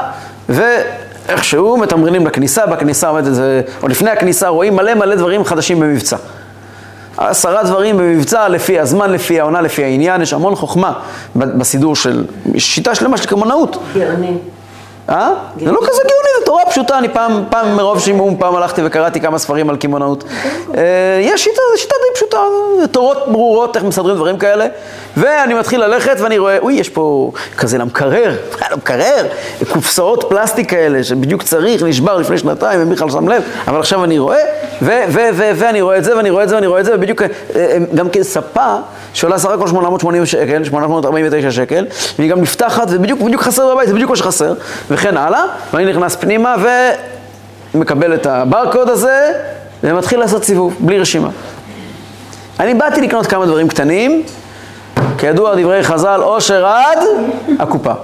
ואיכשהו 0.48 1.76
מתמרנים 1.76 2.26
לכניסה, 2.26 2.66
בכניסה 2.66 3.08
עומד 3.08 3.26
איזה, 3.26 3.62
עוד 3.80 3.90
לפני 3.90 4.10
הכניסה 4.10 4.48
רואים 4.48 4.76
מלא 4.76 4.94
מלא 4.94 5.14
דברים 5.14 5.44
חדשים 5.44 5.80
במבצע. 5.80 6.16
עשרה 7.16 7.62
דברים 7.62 7.96
במבצע, 7.96 8.48
לפי 8.48 8.80
הזמן, 8.80 9.10
לפי 9.12 9.40
העונה, 9.40 9.60
לפי 9.60 9.84
העניין, 9.84 10.22
יש 10.22 10.32
המון 10.32 10.54
חוכמה 10.54 10.92
בסידור 11.36 11.96
של, 11.96 12.24
שיטה 12.58 12.94
שלמה 12.94 13.16
של 13.16 13.26
קמעונאות. 13.26 13.76
גאוני. 13.94 14.36
אה? 15.08 15.30
זה 15.60 15.72
לא 15.72 15.80
כזה 15.80 16.02
גאוני, 16.02 16.28
זה 16.38 16.46
תורה 16.46 16.62
פשוטה, 16.70 16.98
אני 16.98 17.08
פעם, 17.08 17.44
פעם 17.50 17.76
מרוב 17.76 18.00
שימום, 18.00 18.36
פעם 18.38 18.56
הלכתי 18.56 18.80
וקראתי 18.84 19.20
כמה 19.20 19.38
ספרים 19.38 19.70
על 19.70 19.76
קמעונאות. 19.76 20.24
אה, 20.74 20.82
יש 21.22 21.44
שיטה, 21.44 21.60
זו 21.74 21.82
שיטה 21.82 21.94
זה 22.80 22.88
תורות 22.88 23.18
ברורות, 23.28 23.76
איך 23.76 23.84
מסדרים 23.84 24.16
דברים 24.16 24.38
כאלה. 24.38 24.66
ואני 25.16 25.54
מתחיל 25.54 25.84
ללכת 25.84 26.16
ואני 26.20 26.38
רואה, 26.38 26.58
אוי, 26.58 26.74
יש 26.74 26.88
פה 26.88 27.30
כזה 27.58 27.78
למקרר, 27.78 28.36
למקרר, 28.72 29.26
קופסאות 29.72 30.24
פלסטיק 30.28 30.70
כאלה, 30.70 31.04
שבדיוק 31.04 31.42
צריך, 31.42 31.82
נשבר 31.82 32.16
לפני 32.16 32.38
שנתיים, 32.38 32.82
ומי 32.82 32.94
בכלל 32.94 33.10
שם 33.10 33.28
לב, 33.28 33.42
אבל 33.68 33.80
עכשיו 33.80 34.04
אני 34.04 34.18
רואה, 34.18 34.44
ואני 34.82 35.80
רואה 35.80 35.98
את 35.98 36.04
זה, 36.04 36.16
ואני 36.16 36.30
רואה 36.30 36.42
את 36.42 36.48
זה, 36.48 36.56
ואני 36.56 36.66
רואה 36.66 36.80
את 36.80 36.84
זה, 36.84 36.94
ובדיוק 36.94 37.22
אה, 37.22 37.26
אה, 37.56 37.78
גם 37.94 38.08
כן 38.08 38.22
ספה 38.22 38.76
שעולה 39.14 39.38
סך 39.38 39.50
הכל 39.50 39.68
880 39.68 40.26
שקל, 40.26 40.64
849 40.64 41.50
שקל, 41.50 41.86
והיא 42.18 42.30
גם 42.30 42.40
נפתחת, 42.40 42.86
ובדיוק 42.90 43.20
בדיוק 43.20 43.42
חסר 43.42 43.74
בבית, 43.74 43.88
זה 43.88 43.94
בדיוק 43.94 44.10
מה 44.10 44.16
שחסר, 44.16 44.54
וכן 44.90 45.16
הלאה, 45.16 45.44
ואני 45.72 45.92
נכנס 45.92 46.16
פנימה 46.16 46.56
ומקבל 47.74 48.14
את 48.14 48.26
הברקוד 48.26 48.88
הזה, 48.88 49.32
ומתחיל 49.84 50.20
לעשות 50.20 50.44
סיבוב, 50.44 50.76
בלי 50.80 50.98
רשימה. 50.98 51.28
אני 52.62 52.74
באתי 52.74 53.00
לקנות 53.00 53.26
כמה 53.26 53.46
דברים 53.46 53.68
קטנים, 53.68 54.22
כידוע 55.18 55.54
דברי 55.54 55.82
חז"ל, 55.82 56.20
עושר 56.20 56.66
עד 56.66 56.98
הקופה. 57.58 57.92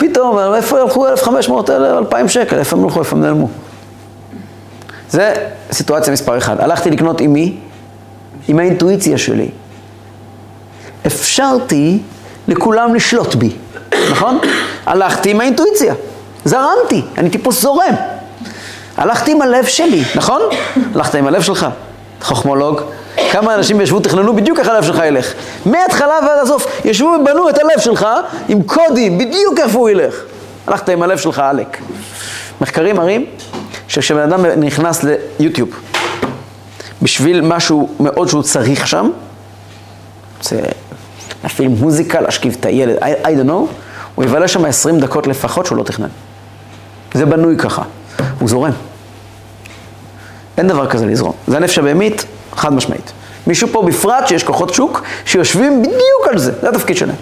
פתאום, 0.00 0.54
איפה 0.54 0.80
הלכו 0.80 1.08
1,500, 1.08 1.70
2,000 1.70 2.28
שקל, 2.28 2.58
איפה 2.58 2.76
הם 2.76 2.84
הלכו, 2.84 2.98
איפה 2.98 3.16
הם 3.16 3.22
נעלמו? 3.22 3.48
זה 5.10 5.34
סיטואציה 5.72 6.12
מספר 6.12 6.38
אחד. 6.38 6.60
הלכתי 6.60 6.90
לקנות 6.90 7.20
עם 7.20 7.32
מי? 7.32 7.56
עם 8.48 8.58
האינטואיציה 8.58 9.18
שלי. 9.18 9.48
אפשרתי 11.06 11.98
לכולם 12.48 12.94
לשלוט 12.94 13.34
בי, 13.34 13.50
נכון? 14.10 14.38
הלכתי 14.86 15.30
עם 15.30 15.40
האינטואיציה, 15.40 15.94
זרמתי, 16.44 17.02
אני 17.18 17.30
טיפוס 17.30 17.62
זורם. 17.62 17.94
הלכתי 18.96 19.32
עם 19.32 19.42
הלב 19.42 19.64
שלי, 19.64 20.02
נכון? 20.14 20.40
הלכת 20.94 21.14
עם 21.14 21.26
הלב 21.26 21.42
שלך, 21.42 21.66
חוכמולוג. 22.22 22.80
כמה 23.32 23.54
אנשים 23.54 23.80
ישבו, 23.80 24.00
תכננו 24.00 24.36
בדיוק 24.36 24.58
איך 24.58 24.68
הלב 24.68 24.84
שלך 24.84 25.02
ילך. 25.06 25.32
מההתחלה 25.66 26.18
ועד 26.26 26.38
הסוף, 26.42 26.66
ישבו 26.84 27.06
ובנו 27.20 27.48
את 27.48 27.58
הלב 27.58 27.78
שלך 27.80 28.06
עם 28.48 28.62
קודים, 28.62 29.18
בדיוק 29.18 29.58
איפה 29.58 29.78
הוא 29.78 29.90
ילך. 29.90 30.14
הלכת 30.66 30.88
עם 30.88 31.02
הלב 31.02 31.18
שלך, 31.18 31.38
עלק. 31.38 31.78
מחקרים 32.60 32.96
מראים 32.96 33.26
שכשבן 33.88 34.20
אדם 34.20 34.46
נכנס 34.46 35.04
ליוטיוב 35.38 35.68
בשביל 37.02 37.40
משהו 37.40 37.88
מאוד 38.00 38.28
שהוא 38.28 38.42
צריך 38.42 38.86
שם, 38.86 39.10
רוצה 40.38 40.56
להפעיל 41.42 41.68
מוזיקה, 41.68 42.20
להשכיב 42.20 42.56
את 42.60 42.66
הילד, 42.66 42.96
I, 42.98 43.26
I 43.26 43.28
don't 43.28 43.48
know, 43.48 43.74
הוא 44.14 44.24
יבלה 44.24 44.48
שם 44.48 44.64
20 44.64 45.00
דקות 45.00 45.26
לפחות 45.26 45.66
שהוא 45.66 45.78
לא 45.78 45.82
תכנן. 45.82 46.08
זה 47.14 47.26
בנוי 47.26 47.56
ככה, 47.58 47.82
הוא 48.38 48.48
זורם. 48.48 48.72
אין 50.58 50.68
דבר 50.68 50.86
כזה 50.86 51.06
לזרום. 51.06 51.32
זה 51.46 51.56
הנפש 51.56 51.78
הבהמית, 51.78 52.24
חד 52.56 52.72
משמעית. 52.72 53.12
מישהו 53.46 53.68
פה 53.72 53.82
בפרט 53.82 54.26
שיש 54.26 54.42
כוחות 54.42 54.74
שוק 54.74 55.02
שיושבים 55.24 55.82
בדיוק 55.82 56.28
על 56.30 56.38
זה, 56.38 56.52
זה 56.60 56.68
התפקיד 56.68 56.96
שלהם. 56.96 57.16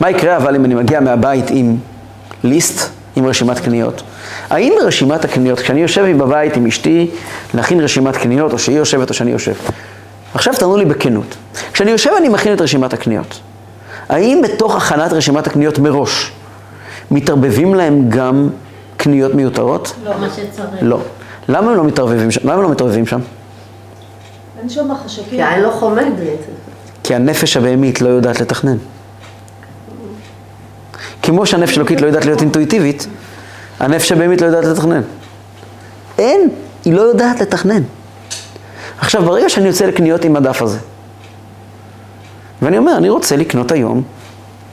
מה 0.00 0.10
יקרה 0.10 0.36
אבל 0.36 0.54
אם 0.54 0.64
אני 0.64 0.74
מגיע 0.74 1.00
מהבית 1.00 1.44
עם 1.50 1.76
ליסט, 2.44 2.88
עם 3.16 3.26
רשימת 3.26 3.58
קניות? 3.58 4.02
האם 4.50 4.72
רשימת 4.82 5.24
הקניות, 5.24 5.60
כשאני 5.60 5.80
יושב 5.80 6.16
בבית 6.18 6.56
עם 6.56 6.66
אשתי 6.66 7.10
להכין 7.54 7.80
רשימת 7.80 8.16
קניות, 8.16 8.52
או 8.52 8.58
שהיא 8.58 8.76
יושבת 8.76 9.08
או 9.08 9.14
שאני 9.14 9.30
יושב, 9.30 9.54
עכשיו 10.34 10.54
תענו 10.54 10.76
לי 10.76 10.84
בכנות, 10.84 11.36
כשאני 11.72 11.90
יושב 11.90 12.10
ואני 12.14 12.28
מכין 12.28 12.52
את 12.52 12.60
רשימת 12.60 12.92
הקניות, 12.92 13.40
האם 14.08 14.40
בתוך 14.44 14.76
הכנת 14.76 15.12
רשימת 15.12 15.46
הקניות 15.46 15.78
מראש 15.78 16.32
מתערבבים 17.10 17.74
להם 17.74 18.08
גם 18.08 18.48
קניות 18.96 19.34
מיותרות? 19.34 19.94
לא 20.04 20.10
מה 20.20 20.28
שצריך. 20.30 20.68
לא. 20.82 20.98
למה 21.48 21.70
הם 21.70 21.76
לא 21.76 21.84
מתערבבים 21.84 22.30
שם? 22.30 22.40
למה 22.44 22.54
הם 22.54 22.62
לא 22.62 22.70
מתערבבים 22.70 23.06
שם? 23.06 23.20
אין 24.60 24.68
שם 24.68 24.88
חשקים. 25.04 25.24
כי 25.30 25.42
העין 25.42 25.62
לא 25.62 25.70
חומדת. 25.70 26.38
כי 27.02 27.14
הנפש 27.14 27.56
הבהמית 27.56 28.00
לא 28.00 28.08
יודעת 28.08 28.40
לתכנן. 28.40 28.76
כמו 31.22 31.46
שהנפש 31.46 31.78
אלוקית 31.78 32.00
לא 32.00 32.06
יודעת 32.06 32.24
להיות 32.24 32.40
אינטואיטיבית, 32.40 33.06
הנפש 33.80 34.12
הבהמית 34.12 34.40
לא 34.40 34.46
יודעת 34.46 34.64
לתכנן. 34.64 35.02
אין, 36.18 36.48
היא 36.84 36.92
לא 36.92 37.00
יודעת 37.00 37.40
לתכנן. 37.40 37.82
עכשיו, 38.98 39.22
ברגע 39.22 39.48
שאני 39.48 39.66
יוצא 39.66 39.86
לקניות 39.86 40.24
עם 40.24 40.36
הדף 40.36 40.62
הזה, 40.62 40.78
ואני 42.62 42.78
אומר, 42.78 42.96
אני 42.96 43.08
רוצה 43.08 43.36
לקנות 43.36 43.72
היום 43.72 44.02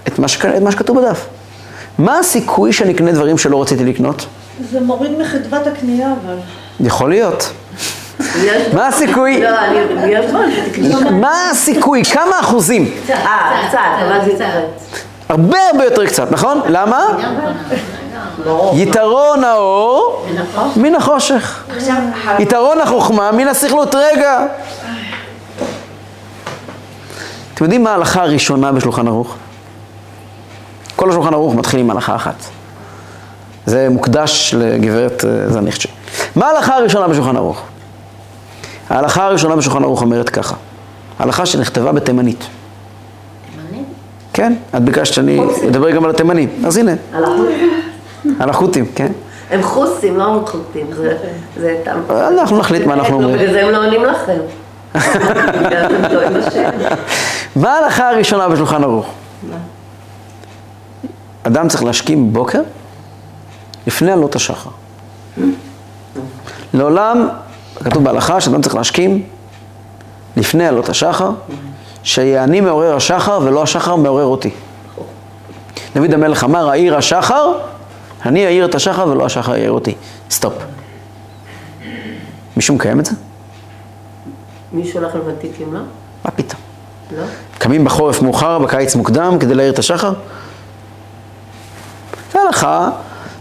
את 0.08 0.19
מה, 0.19 0.27
שכ... 0.27 0.45
את 0.45 0.62
מה 0.62 0.71
שכתוב 0.71 0.99
בדף. 0.99 1.27
מה 1.99 2.19
הסיכוי 2.19 2.73
שאני 2.73 2.93
אקנה 2.93 3.12
דברים 3.12 3.38
שלא 3.38 3.62
רציתי 3.62 3.85
לקנות? 3.85 4.25
זה 4.71 4.81
מוריד 4.81 5.12
מחדוות 5.19 5.67
הקנייה, 5.67 6.13
אבל. 6.25 6.35
יכול 6.79 7.09
להיות. 7.09 7.51
מה 8.73 8.88
הסיכוי? 8.88 9.43
לא. 10.77 11.12
מה 11.12 11.49
הסיכוי? 11.51 12.03
כמה 12.03 12.39
אחוזים? 12.39 12.91
אה, 13.09 13.67
קצת, 13.69 13.79
אבל 14.07 14.25
זה 14.25 14.31
יתרד. 14.31 14.63
הרבה 15.29 15.57
הרבה 15.71 15.83
יותר 15.83 16.05
קצת, 16.05 16.31
נכון? 16.31 16.62
למה? 16.69 17.05
יתרון 18.73 19.43
האור 19.43 20.25
מן 20.75 20.95
החושך. 20.95 21.63
יתרון 22.39 22.81
החוכמה 22.81 23.31
מן 23.31 23.47
הסכלות. 23.47 23.95
רגע. 23.95 24.45
אתם 27.53 27.63
יודעים 27.63 27.83
מה 27.83 27.91
ההלכה 27.91 28.21
הראשונה 28.21 28.71
בשולחן 28.71 29.07
ערוך? 29.07 29.35
כל 30.99 31.09
השולחן 31.09 31.33
ערוך 31.33 31.55
מתחיל 31.55 31.79
עם 31.79 31.89
הלכה 31.89 32.15
אחת. 32.15 32.35
זה 33.65 33.88
מוקדש 33.89 34.53
לגברת 34.57 35.25
אה, 35.25 35.49
זניחצ'י. 35.49 35.88
מה 36.35 36.45
ההלכה 36.47 36.75
הראשונה 36.75 37.07
בשולחן 37.07 37.35
ערוך? 37.38 37.62
ההלכה 38.89 39.25
הראשונה 39.25 39.55
בשולחן 39.55 39.83
ערוך 39.83 40.01
אומרת 40.01 40.29
ככה, 40.29 40.55
הלכה 41.19 41.45
שנכתבה 41.45 41.91
בתימנית. 41.91 42.43
תימני? 43.51 43.83
כן, 44.33 44.53
את 44.75 44.81
ביקשת 44.83 45.13
שאני 45.13 45.39
אדבר 45.69 45.89
גם 45.91 46.03
על 46.03 46.09
התימנים, 46.09 46.49
אז 46.65 46.77
הנה, 46.77 46.91
על 47.13 47.23
החוסים? 47.23 47.69
על 48.39 48.49
החות'ים, 48.49 48.85
כן? 48.95 49.12
הם 49.51 49.63
חוסים, 49.63 50.17
לא 50.17 50.25
אומרים 50.25 50.45
חותים. 50.45 50.88
זה- 50.93 51.17
זה 51.57 51.77
טעם. 51.85 51.99
אנחנו 52.09 52.57
נחליט 52.57 52.85
מה 52.85 52.93
אנחנו 52.93 53.15
אומרים. 53.15 53.35
בגלל 53.35 53.51
זה 53.53 53.63
הם 53.65 53.69
לא 53.71 53.85
עונים 53.85 54.03
לכם. 54.05 54.38
בגלל 55.65 55.85
אתם 55.85 56.09
טועים 56.13 56.33
בשם. 56.33 56.69
מה 57.55 57.73
ההלכה 57.73 58.09
הראשונה 58.09 58.49
בשולחן 58.49 58.83
ערוך? 58.83 59.05
אדם 61.49 61.67
צריך 61.67 61.83
להשכים 61.83 62.33
בבוקר 62.33 62.62
לפני 63.88 64.12
עלות 64.12 64.35
השחר. 64.35 64.69
לעולם, 66.73 67.27
כתוב 67.75 68.03
בהלכה 68.03 68.41
שאדם 68.41 68.62
צריך 68.62 68.75
להשכים 68.75 69.23
לפני 70.38 70.67
עלות 70.67 70.89
השחר, 70.89 71.31
שיעני 72.03 72.62
מעורר 72.62 72.95
השחר 72.95 73.39
ולא 73.43 73.63
השחר 73.63 73.95
מעורר 73.95 74.25
אותי. 74.25 74.49
דוד 75.95 76.13
המלך 76.13 76.43
אמר, 76.43 76.69
העיר 76.69 76.97
השחר, 76.97 77.53
אני 78.25 78.45
אעיר 78.45 78.65
את 78.65 78.75
השחר 78.75 79.07
ולא 79.07 79.25
השחר 79.25 79.55
יעיר 79.55 79.71
אותי. 79.71 79.95
סטופ. 80.31 80.53
מישהו 82.57 82.75
מקיים 82.75 82.99
את 82.99 83.05
זה? 83.05 83.12
מישהו 84.73 84.99
הולך 84.99 85.15
לוותיקים, 85.15 85.73
לא? 85.73 85.79
מה 86.25 86.31
פתאום? 86.31 86.62
לא? 87.17 87.23
קמים 87.57 87.85
בחורף 87.85 88.21
מאוחר, 88.21 88.59
בקיץ 88.59 88.95
מוקדם, 88.95 89.38
כדי 89.39 89.55
להעיר 89.55 89.73
את 89.73 89.79
השחר? 89.79 90.13
זו 92.33 92.39
הלכה 92.39 92.89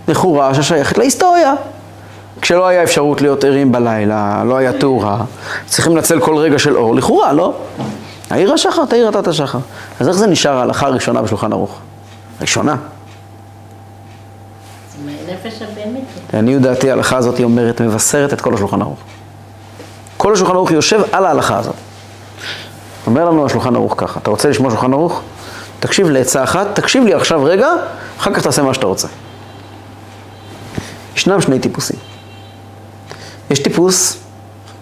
לכאורה 0.08 0.54
ששייכת 0.54 0.98
להיסטוריה. 0.98 1.54
כשלא 2.40 2.66
היה 2.66 2.82
אפשרות 2.82 3.20
להיות 3.20 3.44
ערים 3.44 3.72
בלילה, 3.72 4.42
לא 4.44 4.56
היה 4.56 4.72
תאורה, 4.72 5.24
צריכים 5.66 5.96
לנצל 5.96 6.20
כל 6.20 6.36
רגע 6.36 6.58
של 6.58 6.76
אור, 6.76 6.94
לכאורה, 6.94 7.32
לא? 7.32 7.54
העיר 8.30 8.52
השחר, 8.52 8.84
תעיר 8.84 9.08
אתה 9.08 9.18
את 9.18 9.28
השחר. 9.28 9.58
אז 10.00 10.08
איך 10.08 10.16
זה 10.16 10.26
נשאר 10.26 10.58
ההלכה 10.58 10.86
הראשונה 10.86 11.22
בשולחן 11.22 11.52
ערוך? 11.52 11.78
ראשונה. 12.40 12.76
זה. 16.14 16.20
לעניות 16.36 16.62
דעתי 16.62 16.90
ההלכה 16.90 17.16
הזאת 17.16 17.36
היא 17.38 17.44
אומרת, 17.44 17.80
מבשרת 17.80 18.32
את 18.32 18.40
כל 18.40 18.54
השולחן 18.54 18.82
ערוך. 18.82 18.98
כל 20.16 20.32
השולחן 20.32 20.52
ערוך 20.52 20.70
יושב 20.70 21.00
על 21.12 21.24
ההלכה 21.24 21.58
הזאת. 21.58 21.74
אומר 23.06 23.24
לנו 23.24 23.46
השולחן 23.46 23.76
ערוך 23.76 23.94
ככה, 23.96 24.20
אתה 24.20 24.30
רוצה 24.30 24.48
לשמוע 24.48 24.70
שולחן 24.70 24.92
ערוך? 24.92 25.22
תקשיב 25.80 26.10
לעצה 26.10 26.44
אחת, 26.44 26.66
תקשיב 26.74 27.04
לי 27.04 27.14
עכשיו 27.14 27.44
רגע, 27.44 27.68
אחר 28.18 28.34
כך 28.34 28.42
תעשה 28.42 28.62
מה 28.62 28.74
שאתה 28.74 28.86
רוצה. 28.86 29.08
ישנם 31.16 31.40
שני 31.40 31.58
טיפוסים. 31.58 31.98
יש 33.50 33.58
טיפוס 33.58 34.18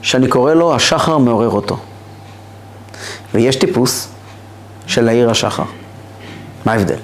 שאני 0.02 0.28
קורא 0.28 0.54
לו 0.54 0.74
השחר 0.74 1.18
מעורר 1.18 1.50
אותו. 1.50 1.78
ויש 3.34 3.56
טיפוס 3.56 4.08
של 4.86 5.08
העיר 5.08 5.30
השחר. 5.30 5.62
מה 6.64 6.72
ההבדל? 6.72 6.98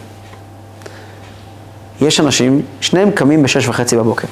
יש 2.01 2.21
אנשים, 2.21 2.63
שניהם 2.81 3.11
קמים 3.11 3.43
בשש 3.43 3.69
וחצי 3.69 3.97
בבוקר. 3.97 4.29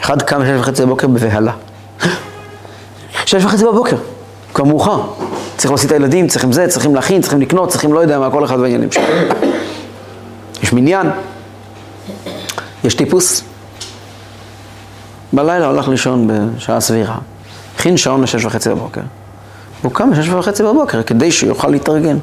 אחד 0.00 0.22
קם 0.22 0.40
בשש 0.40 0.60
וחצי 0.60 0.82
בבוקר 0.82 1.06
בבהלה. 1.06 1.52
שש 3.26 3.44
וחצי 3.44 3.64
בבוקר, 3.64 3.96
כבר 4.54 4.64
מאוחר. 4.64 5.02
צריך 5.56 5.70
להוציא 5.70 5.86
את 5.86 5.92
הילדים, 5.92 6.28
צריכים 6.28 6.52
זה, 6.52 6.68
צריכים 6.68 6.94
להכין, 6.94 7.20
צריכים 7.20 7.40
לקנות, 7.40 7.68
צריכים 7.68 7.92
לא 7.92 8.00
יודע 8.00 8.18
מה, 8.18 8.30
כל 8.30 8.44
אחד 8.44 8.60
בעניינים 8.60 8.92
שלו. 8.92 9.04
יש 10.62 10.72
מניין. 10.72 11.06
יש 12.84 12.94
טיפוס. 12.94 13.42
בלילה 15.32 15.68
הלך 15.68 15.88
לישון 15.88 16.30
בשעה 16.56 16.80
סבירה. 16.80 17.18
הכין 17.76 17.96
שעון 17.96 18.22
לשש 18.22 18.44
וחצי 18.44 18.70
בבוקר. 18.70 19.00
הוא 19.82 19.92
קם 19.92 20.10
בשש 20.10 20.28
וחצי 20.28 20.62
בבוקר 20.62 21.02
כדי 21.02 21.32
שיוכל 21.32 21.68
להתארגן. 21.68 22.18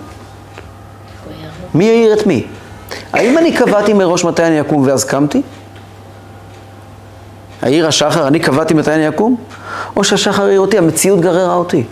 מי 1.73 1.85
יעיר 1.85 2.13
את 2.13 2.27
מי? 2.27 2.47
האם 3.13 3.37
אני 3.37 3.55
קבעתי 3.55 3.93
מראש 3.93 4.23
מתי 4.23 4.43
אני 4.43 4.61
אקום 4.61 4.83
ואז 4.87 5.03
קמתי? 5.03 5.41
העיר 7.61 7.87
השחר, 7.87 8.27
אני 8.27 8.39
קבעתי 8.39 8.73
מתי 8.73 8.91
אני 8.91 9.09
אקום? 9.09 9.35
או 9.95 10.03
שהשחר 10.03 10.43
העיר 10.43 10.59
אותי, 10.59 10.77
המציאות 10.77 11.19
גררה 11.19 11.55
אותי? 11.55 11.83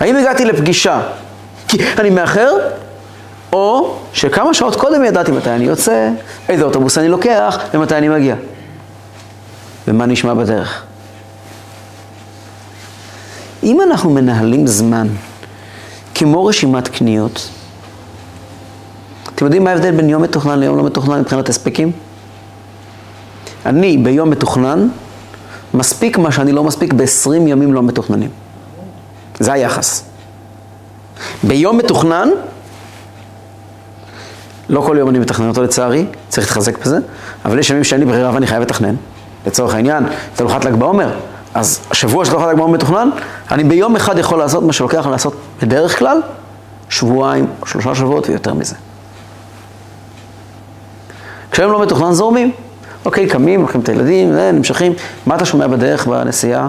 האם 0.00 0.16
הגעתי 0.16 0.44
לפגישה 0.44 1.00
כי 1.68 1.78
אני 1.98 2.10
מאחר? 2.10 2.52
או 3.52 3.96
שכמה 4.12 4.54
שעות 4.54 4.76
קודם 4.76 5.04
ידעתי 5.04 5.32
מתי 5.32 5.50
אני 5.50 5.64
יוצא, 5.64 6.10
איזה 6.48 6.64
אוטובוס 6.64 6.98
אני 6.98 7.08
לוקח 7.08 7.58
ומתי 7.74 7.94
אני 7.94 8.08
מגיע? 8.08 8.36
ומה 9.88 10.06
נשמע 10.06 10.34
בדרך? 10.34 10.84
אם 13.62 13.80
אנחנו 13.80 14.10
מנהלים 14.10 14.66
זמן 14.66 15.08
כמו 16.14 16.44
רשימת 16.44 16.88
קניות, 16.88 17.48
אתם 19.34 19.44
יודעים 19.44 19.64
מה 19.64 19.70
ההבדל 19.70 19.90
בין 19.90 20.08
יום 20.08 20.22
מתוכנן 20.22 20.58
ליום 20.58 20.76
לא 20.76 20.84
מתוכנן 20.84 21.20
מבחינת 21.20 21.48
הספקים? 21.48 21.92
אני 23.66 23.98
ביום 23.98 24.30
מתוכנן 24.30 24.88
מספיק 25.74 26.18
מה 26.18 26.32
שאני 26.32 26.52
לא 26.52 26.64
מספיק 26.64 26.92
ב-20 26.92 27.34
ימים 27.34 27.72
לא 27.72 27.82
מתוכננים. 27.82 28.30
זה 29.40 29.52
היחס. 29.52 30.04
ביום 31.42 31.78
מתוכנן, 31.78 32.28
לא 34.68 34.80
כל 34.80 34.96
יום 34.98 35.08
אני 35.08 35.18
מתכנן 35.18 35.48
אותו 35.48 35.62
לצערי, 35.62 36.06
צריך 36.28 36.46
להתחזק 36.46 36.78
בזה, 36.78 36.98
אבל 37.44 37.58
יש 37.58 37.70
ימים 37.70 37.84
שאין 37.84 38.00
לי 38.00 38.06
ברירה 38.06 38.34
ואני 38.34 38.46
חייב 38.46 38.62
לתכנן. 38.62 38.94
לצורך 39.46 39.74
העניין, 39.74 40.04
תלוחת 40.34 40.64
ל"ג 40.64 40.74
בעומר, 40.74 41.10
אז 41.54 41.80
השבוע 41.90 42.24
של 42.24 42.30
תלוחת 42.30 42.48
ל"ג 42.48 42.56
בעומר 42.56 42.74
מתוכנן, 42.74 43.10
אני 43.50 43.64
ביום 43.64 43.96
אחד 43.96 44.18
יכול 44.18 44.38
לעשות 44.38 44.64
מה 44.64 44.72
שלוקח 44.72 45.06
לעשות 45.06 45.34
בדרך 45.62 45.98
כלל, 45.98 46.20
שבועיים, 46.88 47.46
שלושה 47.66 47.94
שבועות 47.94 48.28
ויותר 48.28 48.54
מזה. 48.54 48.74
כשהם 51.50 51.72
לא 51.72 51.82
מתוכנן 51.82 52.12
זורמים. 52.12 52.52
אוקיי, 53.04 53.26
קמים, 53.26 53.60
לוקחים 53.60 53.80
את 53.80 53.88
הילדים, 53.88 54.38
אה, 54.38 54.52
נמשכים. 54.52 54.92
מה 55.26 55.36
אתה 55.36 55.44
שומע 55.44 55.66
בדרך 55.66 56.06
בנסיעה? 56.06 56.68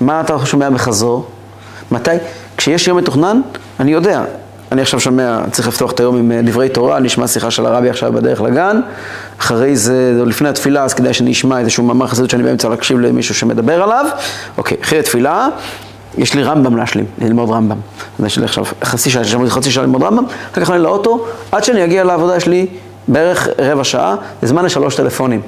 מה 0.00 0.20
אתה 0.20 0.46
שומע 0.46 0.70
בחזור? 0.70 1.26
מתי? 1.90 2.10
כשיש 2.56 2.88
יום 2.88 2.98
מתוכנן, 2.98 3.40
אני 3.80 3.92
יודע. 3.92 4.24
אני 4.72 4.82
עכשיו 4.82 5.00
שומע, 5.00 5.38
צריך 5.50 5.68
לפתוח 5.68 5.92
את 5.92 6.00
היום 6.00 6.16
עם 6.16 6.32
אה, 6.32 6.40
דברי 6.42 6.68
תורה, 6.68 6.96
אני 6.96 7.08
אשמע 7.08 7.26
שיחה 7.26 7.50
של 7.50 7.66
הרבי 7.66 7.90
עכשיו 7.90 8.12
בדרך 8.12 8.40
לגן. 8.40 8.80
אחרי 9.38 9.76
זה, 9.76 10.18
זה 10.18 10.24
לפני 10.24 10.48
התפילה, 10.48 10.84
אז 10.84 10.94
כדאי 10.94 11.14
שאני 11.14 11.32
אשמע 11.32 11.58
איזשהו 11.58 11.84
מאמר 11.84 12.06
חסידות 12.06 12.30
שאני 12.30 12.42
באמצע 12.42 12.68
להקשיב 12.68 12.98
למישהו 12.98 13.34
שמדבר 13.34 13.82
עליו. 13.82 14.06
אוקיי, 14.58 14.76
אחרי 14.82 14.98
התפילה, 14.98 15.48
יש 16.18 16.34
לי 16.34 16.42
רמב"ם 16.42 16.76
להשלים, 16.76 17.04
ללמוד 17.18 17.50
רמב"ם. 17.50 17.76
אז 18.18 18.24
יש 18.24 18.38
לי 18.38 18.44
עכשיו 18.44 18.64
חצי 18.84 19.10
שעה, 19.10 19.22
יש 19.22 19.34
לי 19.34 19.50
חצי 19.50 19.70
שעה 19.70 19.84
ללמוד 19.84 20.02
רמב"ם, 20.02 20.24
אחר 20.52 20.60
כך 20.60 20.70
אני 20.70 20.78
לאוטו, 20.78 21.26
עד 21.52 21.64
שאני 21.64 21.84
אגיע 21.84 22.04
לעבודה 22.04 22.36
יש 22.36 22.46
לי 22.46 22.66
בערך 23.08 23.48
רבע 23.58 23.84
שעה, 23.84 24.14
זה 24.42 24.48
זמן 24.48 24.64
לשלוש 24.64 24.96
טלפונים. 24.96 25.40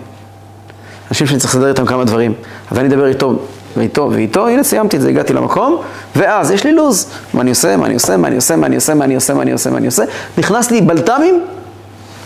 אנשים 1.10 1.26
שאני 1.26 1.40
צריך 1.40 1.54
לסדר 1.54 1.68
איתם 1.68 1.86
כמה 1.86 2.04
דברים. 2.04 2.34
אז 2.70 2.78
אני 2.78 2.88
אדבר 2.88 3.06
איתו, 3.06 3.38
ואיתו, 3.76 4.08
ואיתו, 4.12 4.48
הנה 4.48 4.62
סיימתי 4.62 4.96
את 4.96 5.02
זה, 5.02 5.08
הגעתי 5.08 5.32
למקום, 5.32 5.76
ואז 6.16 6.50
יש 6.50 6.64
לי 6.64 6.72
לו"ז. 6.72 7.06
מה 7.34 7.40
אני 7.40 7.50
עושה, 7.50 7.76
מה 7.76 7.86
אני 7.86 7.94
עושה, 7.94 8.16
מה 8.16 8.28
אני 8.28 8.36
עושה, 8.36 8.56
מה 8.56 8.66
אני 8.66 8.74
עושה, 8.76 8.94
מה 8.94 9.04
אני 9.04 9.14
עושה, 9.14 9.34
מה 9.34 9.42
אני 9.42 9.52
עושה, 9.52 9.70
מה 9.70 9.76
אני 9.78 9.86
עושה. 9.86 10.04
נכנס 10.38 10.70
לי 10.70 10.80
בלת"מים, 10.80 11.44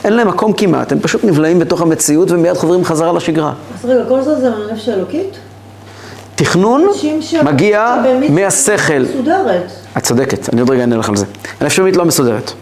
אין 0.04 0.12
להם 0.12 0.28
מקום 0.28 0.52
כמעט, 0.52 0.92
הם 0.92 1.00
פשוט 1.00 1.24
נבלעים 1.24 1.58
בתוך 1.58 1.82
המציאות 1.82 2.30
ומיד 2.30 2.54
חוזרים 2.54 2.84
חזרה 2.84 3.12
לשגרה. 3.12 3.52
אז 3.78 3.84
רגע, 3.84 4.02
כל 4.08 4.22
זה 4.22 4.40
זה 4.40 4.50
מהנפש 4.50 4.88
האלוקית? 4.88 5.36
תכנון 6.34 6.86
מגיע 7.44 7.96
מהשכל. 8.30 9.02
מסודרת. 9.02 9.70
את 9.96 10.02
צודקת, 10.02 10.52
אני 10.52 10.60
עוד 10.60 10.70
רגע 10.70 10.80
אענה 10.80 10.96
לך 10.96 11.08
על 11.08 11.16
זה. 11.16 11.24
הנפש 11.60 11.78
הבהמית 11.78 11.96
לא 11.96 12.04
מסודרת. 12.04 12.52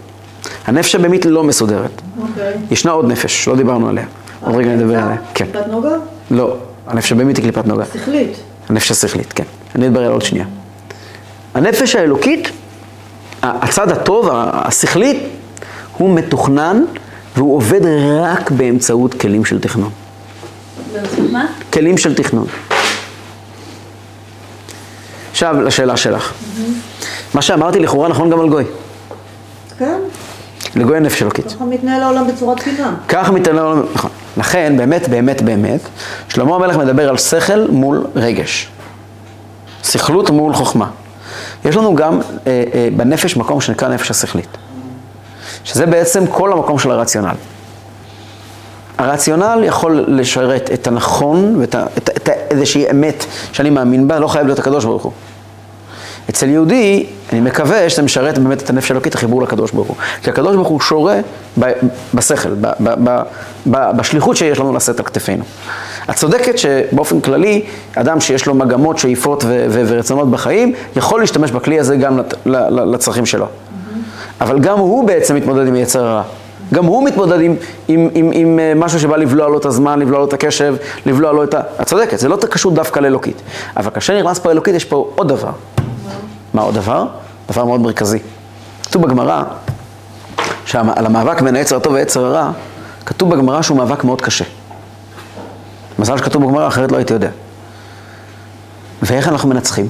הנפש 0.66 0.94
הבהמית 0.94 1.26
לא 1.26 1.44
מסודרת. 1.44 2.02
אוקיי. 2.20 2.52
ישנה 2.70 2.92
עוד 2.92 3.08
נפש, 3.08 3.48
לא 3.48 3.56
דיברנו 3.56 3.88
עליה. 3.88 4.04
עוד 4.44 4.56
רגע 4.56 4.70
נדבר 4.70 4.98
עליה. 4.98 5.16
כן. 5.34 5.46
קליפת 5.52 5.66
נוגה? 5.66 5.96
לא, 6.30 6.56
הנפש 6.86 7.12
הבהמית 7.12 7.36
היא 7.36 7.42
קליפת 7.42 7.66
נוגה. 7.66 7.84
שכלית. 7.94 8.36
הנפש 8.68 8.90
השכלית, 8.90 9.32
כן. 9.32 9.44
אני 9.74 9.86
אדבר 9.86 9.98
עליה 10.00 10.10
עוד 10.12 10.22
שנייה. 10.22 10.46
הנפש 11.54 11.96
האלוקית, 11.96 12.48
הצד 13.42 13.90
הטוב, 13.90 14.28
ה- 14.28 14.50
השכלית, 14.68 15.22
הוא 15.96 16.14
מתוכנן 16.14 16.84
והוא 17.36 17.56
עובד 17.56 17.80
רק 18.22 18.50
באמצעות 18.50 19.14
כלים 19.14 19.44
של 19.44 19.60
תכנון. 19.60 19.90
מה? 21.32 21.46
כלים 21.72 21.98
של 21.98 22.14
תכנון. 22.14 22.46
עכשיו 25.30 25.60
לשאלה 25.62 25.96
שלך. 25.96 26.32
מה 27.34 27.42
שאמרתי 27.42 27.78
לכאורה 27.80 28.08
נכון 28.08 28.30
גם 28.30 28.40
על 28.40 28.48
גוי. 28.48 28.64
כן? 29.78 29.98
לגוי 30.76 30.96
הנפש 30.96 31.22
אלוקית. 31.22 31.46
ככה 31.52 31.64
מתנהל 31.64 32.02
העולם 32.02 32.26
בצורה 32.28 32.54
תקינה. 32.56 32.94
ככה 33.08 33.32
מתנהל 33.32 33.58
העולם, 33.58 33.82
נכון. 33.94 34.10
לכן, 34.36 34.76
באמת, 34.76 35.08
באמת, 35.08 35.42
באמת, 35.42 35.80
שלמה 36.28 36.54
המלך 36.56 36.76
מדבר 36.76 37.08
על 37.08 37.16
שכל 37.16 37.66
מול 37.70 38.06
רגש. 38.16 38.68
שכלות 39.82 40.30
מול 40.30 40.54
חוכמה. 40.54 40.90
יש 41.64 41.76
לנו 41.76 41.94
גם 41.94 42.20
אה, 42.20 42.64
אה, 42.74 42.88
בנפש 42.96 43.36
מקום 43.36 43.60
שנקרא 43.60 43.88
נפש 43.88 44.10
השכלית. 44.10 44.48
שזה 45.64 45.86
בעצם 45.86 46.26
כל 46.26 46.52
המקום 46.52 46.78
של 46.78 46.90
הרציונל. 46.90 47.34
הרציונל 48.98 49.62
יכול 49.64 50.04
לשרת 50.08 50.70
את 50.72 50.86
הנכון 50.86 51.56
ואת 51.60 51.74
את, 51.74 52.10
את 52.16 52.24
לבטא 52.28 52.40
איזושהי 52.50 52.90
אמת 52.90 53.24
שאני 53.52 53.70
מאמין 53.70 54.08
בה, 54.08 54.18
לא 54.18 54.28
חייב 54.28 54.46
להיות 54.46 54.58
הקדוש 54.58 54.84
ברוך 54.84 55.02
הוא. 55.02 55.12
אצל 56.30 56.48
יהודי, 56.48 57.06
אני 57.32 57.40
מקווה 57.40 57.90
שזה 57.90 58.02
משרת 58.02 58.38
באמת 58.38 58.62
את 58.62 58.70
הנפש 58.70 58.90
האלוקית, 58.90 59.14
החיבור 59.14 59.42
לקדוש 59.42 59.70
ברוך 59.70 59.88
הוא. 59.88 59.96
כי 60.22 60.30
הקדוש 60.30 60.56
ברוך 60.56 60.68
הוא 60.68 60.80
שורה 60.80 61.20
ב- 61.60 61.72
בשכל, 62.14 62.48
ב- 62.60 62.66
ב- 62.80 62.94
ב- 63.04 63.22
ב- 63.70 63.90
בשליחות 63.96 64.36
שיש 64.36 64.58
לנו 64.58 64.72
לשאת 64.74 64.98
על 64.98 65.04
כתפינו. 65.06 65.44
את 66.10 66.14
צודקת 66.14 66.58
שבאופן 66.58 67.20
כללי, 67.20 67.62
אדם 67.94 68.20
שיש 68.20 68.46
לו 68.46 68.54
מגמות, 68.54 68.98
שאיפות 68.98 69.44
ו- 69.44 69.66
ו- 69.70 69.82
ורצונות 69.86 70.30
בחיים, 70.30 70.72
יכול 70.96 71.20
להשתמש 71.20 71.50
בכלי 71.50 71.80
הזה 71.80 71.96
גם 71.96 72.18
לת- 72.18 72.34
ל- 72.46 72.80
ל- 72.80 72.94
לצרכים 72.94 73.26
שלו. 73.26 73.46
אבל 74.40 74.58
גם 74.58 74.78
הוא 74.78 75.06
בעצם 75.06 75.34
מתמודד 75.34 75.66
עם 75.66 75.76
יצר 75.76 76.04
הרע. 76.06 76.22
גם 76.74 76.84
הוא 76.84 77.04
מתמודד 77.04 77.40
עם, 77.40 77.54
עם, 77.88 78.08
עם, 78.14 78.30
עם 78.32 78.58
אה, 78.58 78.72
משהו 78.76 79.00
שבא 79.00 79.16
לבלוע 79.16 79.48
לו 79.48 79.58
את 79.58 79.64
הזמן, 79.64 79.98
לבלוע 79.98 80.18
לו 80.18 80.24
את 80.24 80.32
הקשב, 80.32 80.74
לבלוע 81.06 81.32
לו 81.32 81.44
את 81.44 81.54
ה... 81.54 81.60
את 81.82 81.86
צודקת, 81.86 82.18
זה 82.18 82.28
לא 82.28 82.36
קשור 82.36 82.72
דווקא 82.72 83.00
לאלוקית. 83.00 83.42
אבל 83.76 83.90
כאשר 83.90 84.18
נכנס 84.18 84.38
פה 84.38 84.50
אלוקית, 84.50 84.74
יש 84.74 84.84
פה 84.84 85.10
עוד 85.14 85.28
דבר. 85.28 85.50
מה 86.54 86.62
עוד 86.62 86.74
דבר? 86.74 87.06
דבר 87.48 87.64
מאוד 87.64 87.80
מרכזי. 87.80 88.18
כתוב 88.82 89.02
בגמרא, 89.02 89.42
שעל 90.66 91.06
המאבק 91.06 91.40
בין 91.40 91.56
היצר 91.56 91.76
הטוב 91.76 91.92
ויצר 91.92 92.24
הרע, 92.24 92.50
כתוב 93.06 93.34
בגמרא 93.34 93.62
שהוא 93.62 93.78
מאבק 93.78 94.04
מאוד 94.04 94.20
קשה. 94.20 94.44
מזל 95.98 96.16
שכתוב 96.18 96.44
בגמרא, 96.44 96.66
אחרת 96.68 96.92
לא 96.92 96.96
הייתי 96.96 97.12
יודע. 97.12 97.28
ואיך 99.02 99.28
אנחנו 99.28 99.48
מנצחים? 99.48 99.88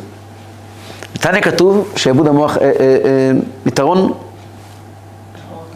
בתניא 1.15 1.41
כתוב 1.41 1.93
שעבוד 1.97 2.27
המוח, 2.29 2.57
אה, 2.57 2.63
אה, 2.63 2.71
אה, 2.81 3.31
יתרון, 3.67 4.13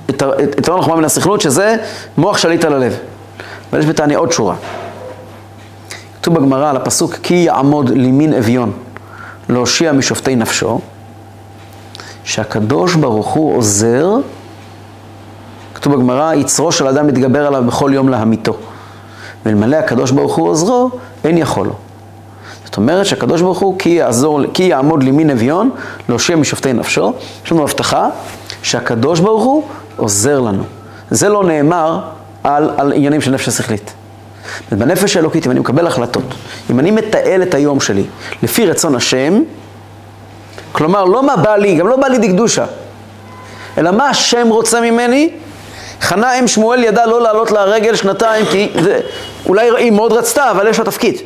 יתר- 0.09 0.41
יתרון 0.59 0.79
החוכמה 0.79 0.97
מן 0.97 1.05
הסכלות, 1.05 1.41
שזה 1.41 1.77
מוח 2.19 2.39
שליט 2.39 2.65
על 2.65 2.73
הלב. 2.73 2.97
אבל 3.73 3.81
יש 3.81 3.87
בתניא 3.87 4.19
עוד 4.19 4.33
שורה. 4.33 4.55
כתוב 6.21 6.35
בגמרא 6.35 6.71
על 6.71 6.77
הפסוק, 6.77 7.15
כי 7.23 7.35
יעמוד 7.35 7.89
לימין 7.91 8.35
אביון 8.35 8.73
להושיע 9.49 9.93
משופטי 9.93 10.37
נפשו, 10.37 10.81
שהקדוש 12.25 12.95
ברוך 12.95 13.27
הוא 13.29 13.57
עוזר, 13.57 14.15
כתוב 15.75 15.95
בגמרא, 15.95 16.35
יצרו 16.35 16.73
של 16.73 16.87
אדם 16.87 17.07
מתגבר 17.07 17.47
עליו 17.47 17.65
בכל 17.67 17.91
יום 17.95 18.09
להמיתו. 18.09 18.57
ואלמלא 19.47 19.77
הקדוש 19.77 20.11
ברוך 20.11 20.37
הוא 20.37 20.49
עוזרו, 20.49 20.91
אין 21.25 21.39
יכול 21.39 21.67
לו. 21.67 21.75
זאת 22.65 22.77
אומרת 22.77 23.07
שהקדוש 23.07 23.43
ברוך 23.43 23.59
הוא, 23.59 23.79
כי, 23.79 23.89
יעזור, 23.89 24.41
כי 24.55 24.63
יעמוד 24.63 25.03
לימין 25.03 25.31
אביון, 25.31 25.71
להושיע 26.09 26.37
משופטי 26.37 26.73
נפשו, 26.73 27.13
יש 27.45 27.53
לנו 27.53 27.63
הבטחה 27.63 28.09
שהקדוש 28.63 29.21
ברוך 29.21 29.45
הוא 29.45 29.63
עוזר 29.97 30.41
לנו. 30.41 30.63
זה 31.11 31.29
לא 31.29 31.45
נאמר 31.45 32.01
על, 32.45 32.71
על 32.77 32.93
עניינים 32.93 33.21
של 33.21 33.31
נפש 33.31 33.49
השכלית. 33.49 33.93
בנפש 34.73 35.17
האלוקית, 35.17 35.47
אם 35.47 35.51
אני 35.51 35.61
מקבל 35.61 35.87
החלטות, 35.87 36.35
אם 36.71 36.81
אני 36.81 36.91
מתעל 36.91 37.43
את 37.43 37.55
היום 37.55 37.81
שלי 37.81 38.05
לפי 38.43 38.67
רצון 38.67 38.95
השם, 38.95 39.43
כלומר, 40.73 41.05
לא 41.05 41.27
מה 41.27 41.37
בא 41.37 41.57
לי, 41.57 41.77
גם 41.77 41.89
לא 41.89 41.97
בא 41.97 42.09
לי 42.09 42.19
דקדושה, 42.19 42.67
אלא 43.79 43.91
מה 43.91 44.09
השם 44.09 44.49
רוצה 44.49 44.81
ממני? 44.81 45.31
חנה 46.01 46.39
אם 46.39 46.49
שמואל 46.49 46.85
ידע 46.85 47.07
לא 47.07 47.23
לעלות 47.23 47.51
לרגל 47.51 47.95
שנתיים, 47.95 48.47
כי 48.47 48.69
זה, 48.83 49.01
אולי 49.47 49.71
היא 49.77 49.91
מאוד 49.91 50.13
רצתה, 50.13 50.51
אבל 50.51 50.67
יש 50.67 50.79
לה 50.79 50.85
תפקיד. 50.85 51.17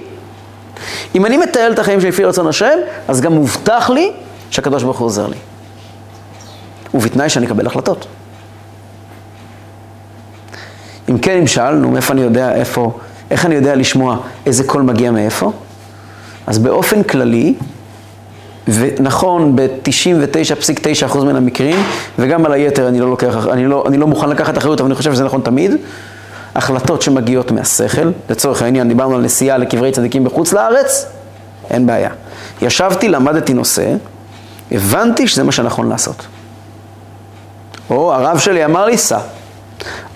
אם 1.15 1.27
אני 1.27 1.37
מתעל 1.37 1.73
את 1.73 1.79
החיים 1.79 2.01
שלי 2.01 2.09
לפי 2.09 2.25
רצון 2.25 2.47
השם, 2.47 2.79
אז 3.09 3.21
גם 3.21 3.33
מובטח 3.33 3.91
לי 3.91 4.13
שהקדוש 4.51 4.83
ברוך 4.83 4.99
הוא 4.99 5.07
עוזר 5.07 5.27
לי. 5.27 5.37
ובתנאי 6.95 7.29
שאני 7.29 7.47
אקבל 7.47 7.67
החלטות. 7.67 8.07
אם 11.11 11.19
כן, 11.19 11.39
אם 11.39 11.47
שאלנו 11.47 11.91
מאיפה 11.91 12.13
אני 12.13 12.21
יודע 12.21 12.55
איפה, 12.55 12.99
איך 13.33 13.47
אני 13.47 13.55
יודע 13.55 13.75
לשמוע 13.75 14.16
איזה 14.47 14.64
קול 14.64 14.83
מגיע 14.83 15.11
מאיפה, 15.11 15.53
אז 16.47 16.59
באופן 16.59 17.03
כללי, 17.03 17.55
ונכון 18.68 19.57
ב-99.9% 19.57 21.18
מן 21.18 21.37
המקרים, 21.37 21.77
וגם 22.18 22.47
על 22.47 22.53
היתר 22.53 22.88
אני 22.88 23.01
לא, 23.01 23.11
לוקח, 23.11 23.47
אני, 23.47 23.66
לא, 23.66 23.85
אני 23.87 23.97
לא 23.97 24.07
מוכן 24.07 24.29
לקחת 24.29 24.59
אחריות, 24.59 24.81
אבל 24.81 24.88
אני 24.88 24.95
חושב 24.95 25.12
שזה 25.12 25.25
נכון 25.25 25.40
תמיד, 25.40 25.71
החלטות 26.55 27.03
שמגיעות 27.03 27.51
מהשכל, 27.51 28.11
לצורך 28.31 28.62
העניין 28.62 28.88
דיברנו 28.88 29.14
על 29.14 29.21
נסיעה 29.21 29.59
לקברי 29.59 29.92
צדיקים 29.92 30.25
בחוץ 30.25 30.53
לארץ, 30.53 31.07
אין 31.71 31.87
בעיה. 31.87 32.11
ישבתי, 32.62 33.09
למדתי 33.09 33.55
נושא, 33.55 33.95
הבנתי 34.73 35.29
שזה 35.29 35.42
מה 35.45 35.53
שנכון 35.53 35.88
לעשות. 35.88 36.27
או 37.90 38.14
הרב 38.14 38.38
שלי 38.38 38.64
אמר 38.64 38.87
לי, 38.87 38.99
סע. 38.99 39.18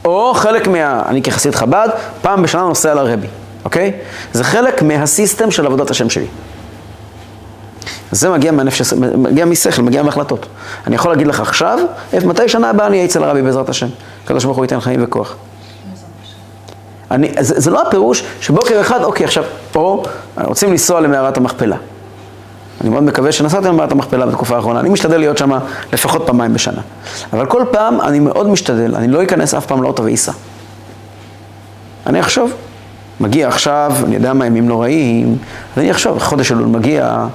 או 0.05 0.35
חלק 0.35 0.69
מה... 0.69 1.03
אני 1.07 1.23
כחסיד 1.23 1.55
חב"ד, 1.55 1.89
פעם 2.23 2.43
בשנה 2.43 2.63
נוסע 2.63 2.95
לרבי, 2.95 3.27
אוקיי? 3.65 3.93
זה 4.33 4.45
חלק 4.45 4.83
מהסיסטם 4.83 5.51
של 5.51 5.67
עבודת 5.67 5.91
השם 5.91 6.11
שלי. 6.11 6.27
זה 8.11 8.31
מגיע 8.31 8.53
מהנפש, 8.53 8.93
מגיע 8.93 9.45
משכל, 9.45 9.83
מגיע 9.83 10.03
מהחלטות. 10.03 10.47
אני 10.87 10.95
יכול 10.95 11.11
להגיד 11.11 11.27
לך 11.27 11.41
עכשיו, 11.41 11.79
מתי 12.25 12.49
שנה 12.49 12.71
הבאה 12.71 12.87
אני 12.87 12.97
אהיה 12.97 13.07
אצל 13.09 13.25
הרבי 13.25 13.43
בעזרת 13.43 13.69
השם. 13.69 13.87
הקדוש 14.25 14.45
ברוך 14.45 14.57
הוא 14.57 14.65
ייתן 14.65 14.81
חיים 14.81 15.05
וכוח. 15.05 15.37
אני, 17.11 17.33
זה, 17.41 17.61
זה 17.61 17.71
לא 17.71 17.83
הפירוש 17.83 18.25
שבוקר 18.41 18.81
אחד, 18.81 19.03
אוקיי, 19.03 19.25
עכשיו, 19.25 19.45
פה 19.73 20.03
רוצים 20.45 20.71
לנסוע 20.71 21.01
למערת 21.01 21.37
המכפלה. 21.37 21.77
אני 22.81 22.91
מאוד 22.91 23.03
מקווה 23.03 23.33
שנסעתם 23.33 23.69
למערת 23.69 23.93
המכפלה 23.93 24.27
בתקופה 24.27 24.57
האחרונה. 24.57 24.81
אני 24.81 24.89
משתדל 24.89 25.19
להיות 25.19 25.39
שם 25.39 25.51
לפחות 25.93 26.23
פעמיים 26.27 26.55
בשנה. 26.55 26.81
אבל 27.33 27.47
כל 27.47 27.65
פעם 27.71 28.01
אני 28.01 28.21
מאוד 28.21 28.47
משתדל, 28.47 28.95
אני 28.97 29.09
לא 29.09 29.23
אכנס 29.23 29.55
אף 29.55 29.67
פעם 29.67 29.83
לאוטו 29.83 30.05
ואיסע. 30.05 30.33
אני 32.07 32.21
אחשוב, 32.21 32.53
מגיע 33.21 33.49
עכשיו, 33.49 33.93
אני 34.05 34.15
יודע 34.15 34.33
מה 34.33 34.47
ימים 34.47 34.69
נוראים, 34.69 35.39
אז 35.73 35.83
אני 35.83 35.91
אחשוב, 35.91 36.19
חודש 36.19 36.53
אלול 36.53 36.67
מגיע, 36.67 37.27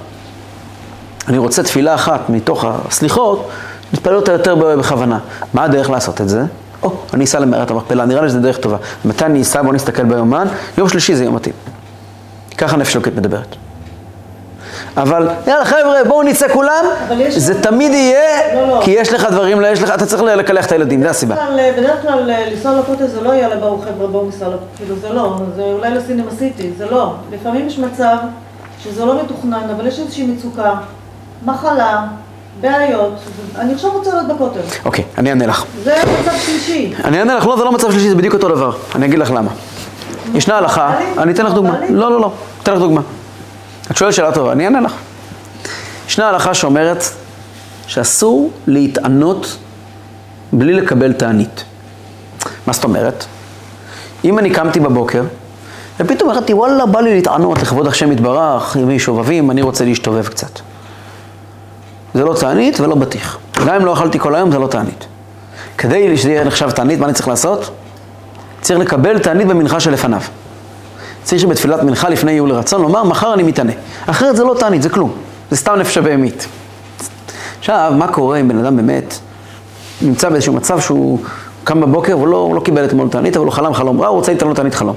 אני 1.28 1.38
רוצה 1.38 1.62
תפילה 1.62 1.94
אחת 1.94 2.30
מתוך 2.30 2.64
הסליחות, 2.68 3.48
להתפלל 3.92 4.16
אותה 4.16 4.32
יותר 4.32 4.54
בכוונה. 4.54 5.18
מה 5.54 5.64
הדרך 5.64 5.90
לעשות 5.90 6.20
את 6.20 6.28
זה? 6.28 6.44
או, 6.82 6.96
אני 7.14 7.24
אסע 7.24 7.40
למערת 7.40 7.70
המכפלה, 7.70 8.04
נראה 8.04 8.22
לי 8.22 8.28
שזו 8.28 8.40
דרך 8.40 8.56
טובה. 8.58 8.76
מתי 9.04 9.24
אני 9.24 9.42
אסע? 9.42 9.62
בוא 9.62 9.72
נסתכל 9.72 10.04
ביומן, 10.04 10.46
יום 10.78 10.88
שלישי 10.88 11.14
זה 11.14 11.24
יום 11.24 11.34
מתאים. 11.34 11.54
ככה 12.58 12.76
נפש 12.76 12.96
אלוקית 12.96 13.16
מדברת. 13.16 13.56
אבל 14.96 15.28
יאללה 15.46 15.64
חבר'ה, 15.64 16.04
בואו 16.08 16.22
נצא 16.22 16.48
כולם, 16.48 16.84
זה 17.28 17.62
תמיד 17.62 17.92
יהיה, 17.92 18.54
לא, 18.54 18.68
לא. 18.68 18.80
כי 18.84 18.90
יש 18.90 19.12
לך 19.12 19.24
דברים, 19.30 19.60
לא 19.60 19.66
יש 19.66 19.82
לך, 19.82 19.94
אתה 19.94 20.06
צריך 20.06 20.22
לקלח 20.22 20.66
את 20.66 20.72
הילדים, 20.72 21.02
זה 21.02 21.10
הסיבה. 21.10 21.34
בדרך 21.34 21.48
כלל- 21.48 21.72
בדרך 21.76 22.02
כלל 22.02 22.30
אה, 22.30 22.50
לנסוע 22.50 22.72
לכותל 22.78 23.06
זה 23.06 23.20
לא 23.20 23.34
יאללה 23.34 23.56
בואו 23.56 23.78
חבר'ה 23.78 24.06
בואו 24.06 24.26
ניסע 24.26 24.48
לכותל, 24.48 24.64
כאילו 24.76 24.96
זה 24.96 25.08
לא, 25.08 25.36
זה 25.56 25.62
אולי 25.62 25.90
לסינמה 25.90 26.30
סיטי, 26.38 26.70
זה 26.78 26.86
לא. 26.90 27.12
לפעמים 27.32 27.66
יש 27.66 27.78
מצב 27.78 28.16
שזה 28.84 29.04
לא 29.04 29.22
מתוכנן, 29.22 29.62
אבל 29.76 29.86
יש 29.86 29.98
איזושהי 29.98 30.26
מצוקה, 30.26 30.72
מחלה, 31.46 32.04
בעיות, 32.60 33.12
אני 33.58 33.72
עכשיו 33.74 33.90
רוצה 33.92 34.10
להיות 34.14 34.26
בכותל. 34.28 34.60
אוקיי, 34.84 35.04
אני 35.18 35.30
אענה 35.30 35.46
לך. 35.46 35.64
זה 35.84 35.94
מצב 36.22 36.36
שלישי. 36.38 36.94
אני 37.04 37.18
אענה 37.18 37.34
לך, 37.34 37.46
לא, 37.46 37.56
זה 37.56 37.64
לא 37.64 37.72
מצב 37.72 37.90
שלישי, 37.92 38.08
זה 38.08 38.14
בדיוק 38.14 38.34
אותו 38.34 38.48
דבר. 38.48 38.72
אני 38.94 39.06
אגיד 39.06 39.18
לך 39.18 39.30
למה. 39.30 39.50
ישנה 40.34 40.58
הלכה? 40.58 40.94
אני 41.18 41.32
אתן 41.32 41.42
לך 41.46 41.50
בא 41.50 41.54
דוגמה. 41.56 41.78
לא, 41.90 42.10
לא, 42.10 42.20
לא, 42.20 42.30
אתן 42.62 42.72
לך 42.72 42.78
דוגמה. 42.78 43.00
את 43.92 43.96
שואלת 43.96 44.14
שאלה 44.14 44.32
טובה, 44.32 44.52
אני 44.52 44.64
אענה 44.64 44.80
לך. 44.80 44.92
ישנה 46.06 46.28
הלכה 46.28 46.54
שאומרת 46.54 47.04
שאסור 47.86 48.50
להתענות 48.66 49.56
בלי 50.52 50.72
לקבל 50.72 51.12
תענית. 51.12 51.64
מה 52.66 52.72
זאת 52.72 52.84
אומרת? 52.84 53.24
אם 54.24 54.38
אני 54.38 54.50
קמתי 54.50 54.80
בבוקר, 54.80 55.22
ופתאום 56.00 56.30
החלטתי, 56.30 56.54
וואלה, 56.54 56.86
בא 56.86 57.00
לי 57.00 57.14
להתענות 57.14 57.62
לכבוד 57.62 57.86
השם 57.86 58.12
יתברך, 58.12 58.76
ימי 58.80 58.98
שובבים, 58.98 59.50
אני 59.50 59.62
רוצה 59.62 59.84
להשתובב 59.84 60.28
קצת. 60.28 60.60
זה 62.14 62.24
לא 62.24 62.34
תענית 62.40 62.80
ולא 62.80 62.94
בטיח. 62.94 63.38
גם 63.66 63.74
אם 63.74 63.84
לא 63.84 63.92
אכלתי 63.92 64.18
כל 64.18 64.34
היום, 64.34 64.52
זה 64.52 64.58
לא 64.58 64.66
תענית. 64.66 65.06
כדי 65.78 66.16
שזה 66.16 66.30
יהיה 66.30 66.44
נחשב 66.44 66.70
תענית, 66.70 66.98
מה 67.00 67.06
אני 67.06 67.14
צריך 67.14 67.28
לעשות? 67.28 67.70
צריך 68.60 68.78
לקבל 68.78 69.18
תענית 69.18 69.46
במנחה 69.46 69.80
שלפניו. 69.80 70.20
צריך 71.22 71.42
שבתפילת 71.42 71.82
מנחה 71.82 72.08
לפני 72.08 72.32
ייעול 72.32 72.48
לרצון 72.48 72.82
לומר, 72.82 73.04
מחר 73.04 73.34
אני 73.34 73.42
מתענה. 73.42 73.72
אחרת 74.06 74.36
זה 74.36 74.44
לא 74.44 74.56
תענית, 74.58 74.82
זה 74.82 74.88
כלום. 74.88 75.12
זה 75.50 75.56
סתם 75.56 75.74
נפש 75.74 75.98
הבהמית. 75.98 76.46
עכשיו, 77.58 77.92
מה 77.96 78.08
קורה 78.08 78.40
אם 78.40 78.48
בן 78.48 78.58
אדם 78.58 78.76
באמת 78.76 79.18
נמצא 80.02 80.28
באיזשהו 80.28 80.52
מצב 80.52 80.80
שהוא 80.80 81.18
קם 81.64 81.80
בבוקר 81.80 82.18
והוא 82.18 82.28
לא, 82.28 82.52
לא 82.54 82.60
קיבל 82.60 82.84
אתמול 82.84 83.08
תענית, 83.08 83.36
אבל 83.36 83.44
הוא 83.44 83.52
חלם 83.52 83.74
חלום 83.74 84.00
רע, 84.00 84.06
הוא 84.06 84.16
רוצה 84.16 84.32
להתענות 84.32 84.56
תענית 84.56 84.74
חלום. 84.74 84.96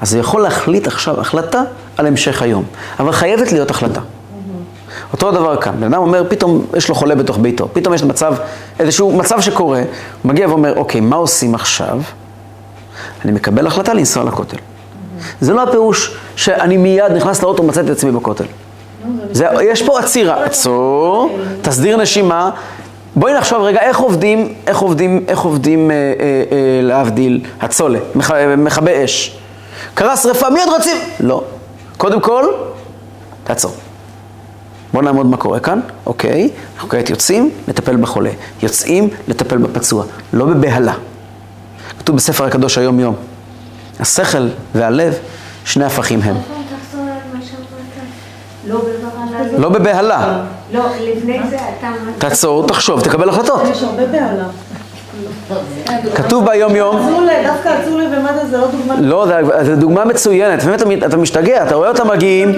אז 0.00 0.14
הוא 0.14 0.20
יכול 0.20 0.42
להחליט 0.42 0.86
עכשיו 0.86 1.20
החלטה 1.20 1.62
על 1.96 2.06
המשך 2.06 2.42
היום, 2.42 2.64
אבל 3.00 3.12
חייבת 3.12 3.52
להיות 3.52 3.70
החלטה. 3.70 4.00
אותו 5.12 5.28
הדבר 5.28 5.56
כאן, 5.56 5.72
בן 5.80 5.94
אדם 5.94 6.02
אומר, 6.02 6.24
פתאום 6.28 6.64
יש 6.76 6.88
לו 6.88 6.94
חולה 6.94 7.14
בתוך 7.14 7.38
ביתו, 7.38 7.68
פתאום 7.72 7.94
יש 7.94 8.02
מצב, 8.02 8.34
איזשהו 8.78 9.12
מצב 9.12 9.40
שקורה, 9.40 9.78
הוא 9.78 10.30
מגיע 10.30 10.48
ואומר, 10.48 10.76
אוקיי, 10.76 11.00
מה 11.00 11.16
עושים 11.16 11.54
עכשיו? 11.54 12.00
אני 13.24 13.32
מקבל 13.32 13.66
החלטה 13.66 13.94
לנסוע 13.94 14.24
לכותל. 14.24 14.56
זה 15.40 15.52
לא 15.52 15.62
הפירוש 15.62 16.16
שאני 16.36 16.76
מיד 16.76 17.12
נכנס 17.12 17.42
לאוטו 17.42 17.62
ומצא 17.62 17.80
את 17.80 17.90
עצמי 17.90 18.10
בכותל. 18.10 18.44
זה, 19.32 19.46
יש 19.62 19.82
פה 19.82 19.98
עצירה, 19.98 20.44
עצור, 20.44 21.38
תסדיר 21.62 21.96
נשימה. 21.96 22.50
בואי 23.16 23.34
נחשוב 23.34 23.62
רגע 23.62 23.80
איך 23.80 23.98
עובדים, 23.98 24.54
איך 24.66 24.78
עובדים, 24.78 25.24
איך 25.28 25.40
עובדים, 25.40 25.90
אה, 25.90 25.96
אה, 25.96 26.00
אה, 26.52 26.82
להבדיל, 26.82 27.44
הצולה, 27.60 27.98
מכ, 28.14 28.32
מכבי 28.58 29.04
אש. 29.04 29.36
קרה 29.94 30.16
שרפה, 30.16 30.50
מיד 30.50 30.68
רצים. 30.76 30.96
לא. 31.20 31.44
קודם 31.96 32.20
כל, 32.20 32.44
תעצור. 33.44 33.72
בוא 34.92 35.02
נעמוד 35.02 35.26
מה 35.26 35.36
קורה 35.36 35.60
כאן, 35.60 35.80
אוקיי, 36.06 36.50
אנחנו 36.74 36.88
כעת 36.88 37.10
יוצאים, 37.10 37.50
לטפל 37.68 37.96
בחולה. 37.96 38.30
יוצאים, 38.62 39.08
לטפל 39.28 39.56
בפצוע. 39.56 40.04
לא 40.32 40.44
בבהלה. 40.44 40.94
כתוב 41.98 42.16
בספר 42.16 42.44
הקדוש 42.44 42.78
היום 42.78 43.00
יום. 43.00 43.14
השכל 44.00 44.48
והלב, 44.74 45.14
שני 45.64 45.84
הפכים 45.84 46.20
הם. 46.22 46.36
לא 48.66 48.78
בבהלה. 48.80 49.58
לא 49.58 49.68
בבהלה. 49.68 50.44
לא, 50.72 50.84
לפני 51.00 51.40
זה 51.50 51.56
אתה. 51.56 51.88
תעצור, 52.18 52.66
תחשוב, 52.66 53.00
תקבל 53.00 53.28
החלטות. 53.28 53.62
יש 53.70 53.82
הרבה 53.82 54.06
בהלה. 54.06 54.44
כתוב 56.14 56.44
ביום 56.46 56.76
יום, 56.76 56.96
אצולה, 56.96 57.32
דווקא 57.46 57.76
אצולה 57.82 58.04
ומד"א 58.04 58.44
זה 58.50 58.58
לא 58.58 58.66
דוגמה. 58.66 58.94
לא, 59.00 59.26
זו 59.62 59.76
דוגמה 59.76 60.04
מצוינת, 60.04 60.62
באמת 60.64 60.82
אתה- 61.04 61.16
משתגע, 61.16 61.62
אתה 61.66 61.74
רואה 61.74 61.88
אותם 61.88 62.08
מגיעים, 62.08 62.52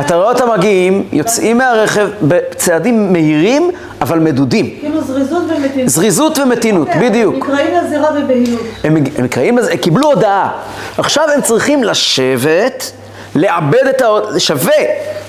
אתה 0.00 0.16
רואה 0.16 0.28
אותם 0.28 0.50
מגיעים, 0.58 1.04
יוצאים 1.12 1.58
מהרכב 1.58 2.08
בצעדים 2.22 3.12
מהירים, 3.12 3.70
אבל 4.00 4.18
מדודים. 4.18 4.70
כאילו 4.80 5.00
זריזות 5.00 5.42
ומתינות. 5.56 5.88
זריזות 5.88 6.38
ומתינות, 6.38 6.88
בדיוק. 7.00 7.34
נקראים 7.48 7.74
לזירה 7.84 8.10
בבהילות. 8.12 8.60
הם, 8.84 8.96
הם 9.16 9.24
נקראים 9.24 9.58
לזה, 9.58 9.70
הם 9.72 9.76
קיבלו 9.76 10.08
הודעה. 10.08 10.50
עכשיו 10.98 11.24
הם 11.34 11.40
צריכים 11.42 11.84
לשבת, 11.84 12.92
לעבד 13.34 13.86
את 13.90 14.02
ההודעה, 14.02 14.40
שווה, 14.40 14.74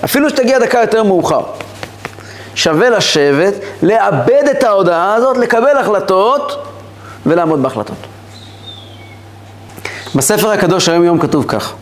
אפילו 0.03 0.29
שתגיע 0.29 0.59
דקה 0.59 0.79
יותר 0.79 1.03
מאוחר. 1.03 1.41
שווה 2.55 2.89
לשבת, 2.89 3.53
לעבד 3.81 4.43
את 4.51 4.63
ההודעה 4.63 5.13
הזאת, 5.13 5.37
לקבל 5.37 5.77
החלטות 5.77 6.63
ולעמוד 7.25 7.63
בהחלטות. 7.63 7.97
בספר 10.15 10.51
הקדוש 10.51 10.89
היום 10.89 11.03
יום 11.03 11.19
כתוב 11.19 11.45
כך: 11.47 11.73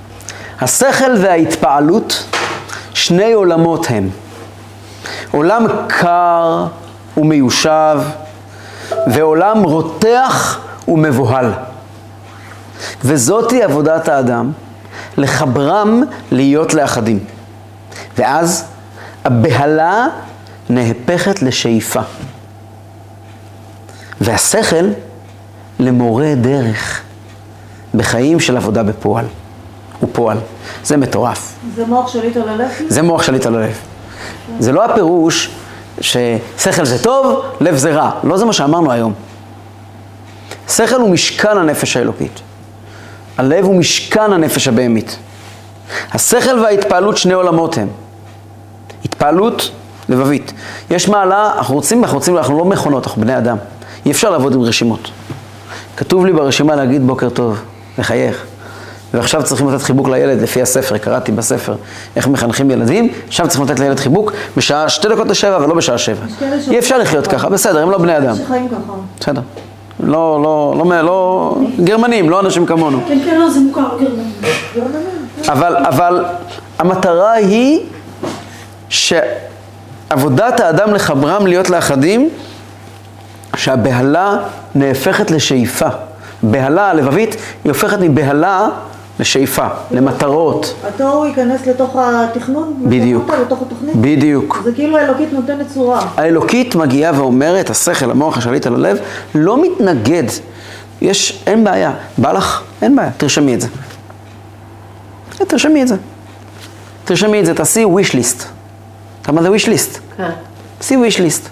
השכל 0.62 1.12
וההתפעלות 1.22 2.24
שני 2.94 3.34
עולמות 3.34 3.86
הם. 3.90 4.10
עולם 5.32 5.66
קר 5.88 6.66
ומיושב, 7.18 8.00
ועולם 9.08 9.64
רותח 9.64 10.60
ומבוהל. 10.88 11.52
וזאתי 13.04 13.64
עבודת 13.64 14.08
האדם, 14.08 14.52
לחברם 15.18 16.04
להיות 16.32 16.74
לאחדים. 16.74 17.20
ואז 18.18 18.66
הבהלה 19.26 20.08
נהפכת 20.70 21.42
לשאיפה. 21.42 22.02
והשכל 24.22 24.86
למורה 25.80 26.36
דרך 26.36 27.02
בחיים 27.96 28.40
של 28.40 28.58
עבודה 28.58 28.84
בפועל. 28.84 29.26
ופועל. 30.04 30.38
זה 30.84 30.98
מטורף. 30.98 31.54
זה 31.76 31.86
מוח 31.86 32.08
שליט 32.08 32.38
על 32.38 32.50
הלב? 32.50 32.70
זה 32.88 33.02
מוח 33.02 33.24
שליט 33.24 33.46
על 33.46 33.56
הלב. 33.56 33.78
זה 34.60 34.72
לא 34.72 34.86
הפירוש 34.86 35.50
ששכל 36.02 36.86
זה 36.86 37.04
טוב, 37.04 37.44
לב 37.62 37.76
זה 37.76 37.92
רע. 37.92 38.12
לא 38.24 38.38
זה 38.38 38.46
מה 38.46 38.54
שאמרנו 38.54 38.92
היום. 38.92 39.14
שכל 40.70 41.02
הוא 41.02 41.10
משכן 41.10 41.58
הנפש 41.58 41.98
האלוקית. 41.98 42.40
הלב 43.38 43.66
הוא 43.66 43.76
משכן 43.76 44.34
הנפש 44.34 44.68
הבהמית. 44.68 45.18
השכל 46.12 46.60
וההתפעלות 46.60 47.18
שני 47.18 47.34
עולמות 47.34 47.78
הם. 47.78 47.88
התפעלות 49.06 49.72
לבבית. 50.10 50.54
יש 50.92 51.08
מעלה, 51.08 51.52
אנחנו 51.58 51.76
רוצים, 51.76 52.04
אנחנו 52.04 52.18
רוצים, 52.18 52.38
אנחנו 52.38 52.58
לא 52.58 52.66
מכונות, 52.66 53.08
אנחנו 53.08 53.22
בני 53.22 53.38
אדם. 53.38 53.58
אי 54.06 54.12
אפשר 54.12 54.30
לעבוד 54.30 54.54
עם 54.54 54.62
רשימות. 54.62 55.12
כתוב 56.00 56.26
לי 56.26 56.34
ברשימה 56.34 56.76
להגיד 56.76 57.08
בוקר 57.08 57.30
טוב, 57.30 57.62
לחייך. 57.98 58.46
ועכשיו 59.14 59.44
צריכים 59.44 59.70
לתת 59.70 59.82
חיבוק 59.82 60.08
לילד 60.08 60.42
לפי 60.42 60.62
הספר, 60.62 60.98
קראתי 60.98 61.32
בספר 61.32 61.76
איך 62.16 62.28
מחנכים 62.28 62.72
ילדים, 62.72 63.12
עכשיו 63.28 63.48
צריכים 63.48 63.66
לתת 63.66 63.80
לילד 63.80 64.00
חיבוק 64.00 64.32
בשעה 64.58 64.90
שתי 64.90 65.08
דקות 65.08 65.28
לשבע 65.28 65.58
ולא 65.64 65.74
בשעה 65.76 65.98
שבע. 65.98 66.26
אי 66.72 66.80
אפשר 66.80 66.98
לחיות 66.98 67.28
ככה, 67.28 67.50
בסדר, 67.50 67.82
הם 67.82 67.92
לא 67.92 67.98
בני 67.98 68.18
אדם. 68.18 68.36
בסדר. 69.20 69.42
לא, 70.00 70.40
לא, 70.44 70.76
לא, 70.78 70.86
לא, 70.90 71.02
לא, 71.02 71.58
גרמנים, 71.84 72.30
לא 72.30 72.40
אנשים 72.40 72.66
כמונו. 72.66 73.02
כן, 73.08 73.20
כן, 73.26 73.40
לא, 73.40 73.50
זה 73.50 73.60
מוכר 73.60 73.88
גרמני. 74.00 74.32
אבל, 75.48 75.78
אבל 75.78 76.26
המטרה 76.80 77.32
היא 77.32 77.80
שעבודת 78.90 80.60
האדם 80.60 80.94
לחברם 80.94 81.48
להיות 81.48 81.70
לאחדים, 81.70 82.30
שהבהלה 83.56 84.38
נהפכת 84.76 85.32
לשאיפה. 85.32 85.88
בהלה 86.44 86.90
הלבבית 86.90 87.36
היא 87.64 87.70
הופכת 87.72 87.98
מבהלה 88.02 88.70
לשאיפה, 89.20 89.68
למטרות. 89.92 90.74
התור 90.88 91.26
ייכנס 91.28 91.68
לתוך 91.68 91.96
התכנון? 92.00 92.74
בדיוק. 92.86 93.30
לתוך- 93.42 93.62
התוכנית? 93.62 93.96
בדיוק. 93.96 94.62
זה 94.64 94.72
כאילו 94.72 94.98
האלוקית 94.98 95.34
נותנת 95.34 95.68
צורה. 95.74 96.02
האלוקית 96.18 96.76
מגיעה 96.76 97.12
ואומרת, 97.22 97.70
השכל, 97.70 98.12
המוח 98.12 98.38
השליט 98.38 98.68
על 98.68 98.76
הלב, 98.76 98.98
לא 99.36 99.62
מתנגד. 99.64 100.24
יש, 101.02 101.44
אין 101.48 101.64
בעיה. 101.64 101.92
בא 102.18 102.32
לך? 102.32 102.62
אין 102.82 102.96
בעיה, 102.96 103.10
תרשמי 103.18 103.54
את 103.56 103.62
זה. 103.62 103.68
תרשמי 105.48 105.82
את 105.84 105.88
זה. 105.88 105.96
תרשמי 107.06 107.40
את 107.40 107.46
זה, 107.46 107.54
תעשי 107.54 107.86
wish 107.86 108.12
list. 108.12 108.44
אתה 109.22 109.30
יודע 109.30 109.42
מה 109.42 109.42
זה 109.42 109.50
wish 109.50 109.68
list? 109.68 110.00
כן. 110.18 110.30
תעשי 110.78 110.96
wish 110.96 111.16
list. 111.18 111.50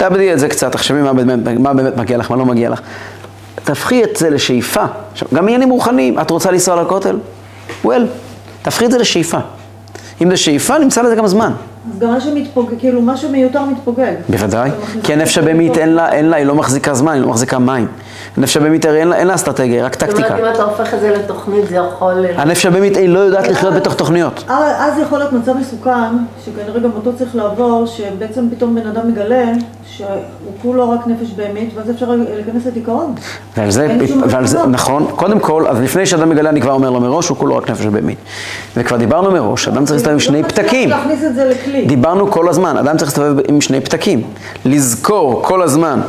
תאבדי 0.00 0.32
את 0.32 0.38
זה 0.38 0.48
קצת, 0.48 0.72
תחשבי 0.72 1.02
מה 1.02 1.12
באמת, 1.12 1.58
מה 1.58 1.74
באמת 1.74 1.96
מגיע 1.96 2.18
לך, 2.18 2.30
מה 2.30 2.36
לא 2.36 2.46
מגיע 2.46 2.70
לך. 2.70 2.80
תהפכי 3.64 4.04
את 4.04 4.16
זה 4.16 4.30
לשאיפה. 4.30 4.84
עכשיו, 5.12 5.28
גם 5.34 5.44
עניינים 5.44 5.70
רוחניים, 5.70 6.18
את 6.18 6.30
רוצה 6.30 6.50
לנסוע 6.50 6.82
לכותל? 6.82 7.18
well, 7.84 7.88
תהפכי 8.62 8.86
את 8.86 8.90
זה 8.90 8.98
לשאיפה. 8.98 9.38
אם 10.22 10.30
זה 10.30 10.36
שאיפה, 10.36 10.78
נמצא 10.78 11.02
לזה 11.02 11.14
גם 11.14 11.26
זמן. 11.26 11.52
אז 11.92 11.98
גם 11.98 12.08
משהו 12.10 12.34
מתפוגג, 12.34 12.78
כאילו 12.78 13.02
משהו 13.02 13.28
מיותר 13.28 13.64
מתפוגג. 13.64 14.12
בוודאי, 14.28 14.70
כי 15.02 15.12
הנפש 15.12 15.38
הבהמית 15.38 15.78
אין 15.78 15.88
לה, 15.88 16.12
אין 16.12 16.24
לה, 16.24 16.36
היא 16.36 16.46
לא 16.46 16.54
מחזיקה 16.54 16.94
זמן, 16.94 17.12
היא 17.12 17.22
לא 17.22 17.28
מחזיקה 17.28 17.58
מים. 17.58 17.86
הנפש 18.36 18.56
הבהמית 18.56 18.84
הרי 18.84 19.00
אין 19.00 19.08
לה, 19.08 19.16
אין 19.16 19.26
לה 19.26 19.34
אסטרטגיה, 19.34 19.74
היא 19.76 19.84
רק 19.84 19.94
זאת 19.94 20.02
אומרת, 20.02 20.16
טקטיקה. 20.16 20.38
אם 20.38 20.54
אתה 20.54 20.62
הופך 20.62 20.94
את 20.94 21.00
זה 21.00 21.10
לתוכנית, 21.10 21.68
זה 21.68 21.76
יכול... 21.76 22.26
הנפש 22.36 22.66
הבהמית 22.66 22.96
היא 22.96 23.08
לא 23.08 23.18
יודעת 23.18 23.48
לחיות 23.48 23.74
בתוך 23.74 23.94
תוכניות. 23.94 24.44
אז 24.48 24.70
אז 24.78 24.98
יכול 24.98 25.18
להיות 25.18 25.32
מצב 25.32 25.52
מסוכן, 25.56 25.90
שכנראה 26.44 26.80
גם 26.80 26.90
אותו 26.96 27.16
צריך 27.18 27.36
לעבור, 27.36 27.86
שבעצם 27.86 28.48
פתאום 28.56 28.74
בן 28.74 28.86
אדם 28.86 29.08
מגלה 29.08 29.44
שהוא 29.86 30.08
כולו 30.62 30.90
רק 30.90 31.06
נפש 31.06 31.30
בהמית, 31.36 31.70
ואז 31.74 31.90
אפשר 31.90 32.10
להיכנס 32.10 32.66
לדיכאון. 32.66 33.14
ועל 33.56 33.70
זה, 33.70 33.96
ועל 34.28 34.46
זה. 34.46 34.66
נכון, 34.66 35.06
קודם 35.16 35.40
כל, 35.40 35.66
אז 35.68 35.80
לפני 35.80 36.06
שאדם 36.06 36.28
מגלה, 36.28 36.50
אני 36.50 36.60
כבר 36.60 36.72
אומר 36.72 36.90
לו 36.90 37.00
מראש, 37.00 37.28
הוא 37.28 37.36
כולו 37.36 37.56
רק 37.56 37.70
נפש 37.70 37.86
הבהמית. 37.86 38.18
וכבר 38.76 38.96
דיברנו 38.96 39.30
מראש, 39.30 39.68
אדם 39.68 39.84
צריך 39.84 39.92
להסתובב 39.92 40.12
עם 40.12 40.20
שני 40.20 40.42
לא 40.42 40.48
פתקים. 40.48 40.88
להכניס 40.88 41.24
את 41.24 41.34
זה 41.34 41.44
לכלי. 41.44 41.84
דיברנו 41.84 42.30
כל 42.30 42.48
הזמן, 42.48 42.76
אדם 42.76 42.96
צריך 42.96 43.10
להסתובב 43.10 43.42
עם 43.48 43.60
שני 43.60 43.80
פתקים. 43.80 44.22
לזכור 44.64 45.42
כל 45.44 45.62
הזמן, 45.62 46.00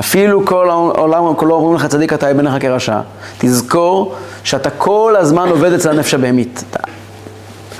אפילו 0.00 0.46
כל 0.46 0.70
העולם 0.70 1.34
כולו 1.34 1.54
אומרים 1.54 1.74
לך 1.74 1.86
צדיק 1.86 2.12
אתה 2.12 2.34
בעיניך 2.34 2.54
כרשע. 2.60 3.00
תזכור 3.38 4.14
שאתה 4.44 4.70
כל 4.70 5.14
הזמן 5.18 5.48
עובד 5.48 5.72
אצל 5.72 5.90
הנפש 5.90 6.14
הבהמית. 6.14 6.64
אתה, 6.70 6.78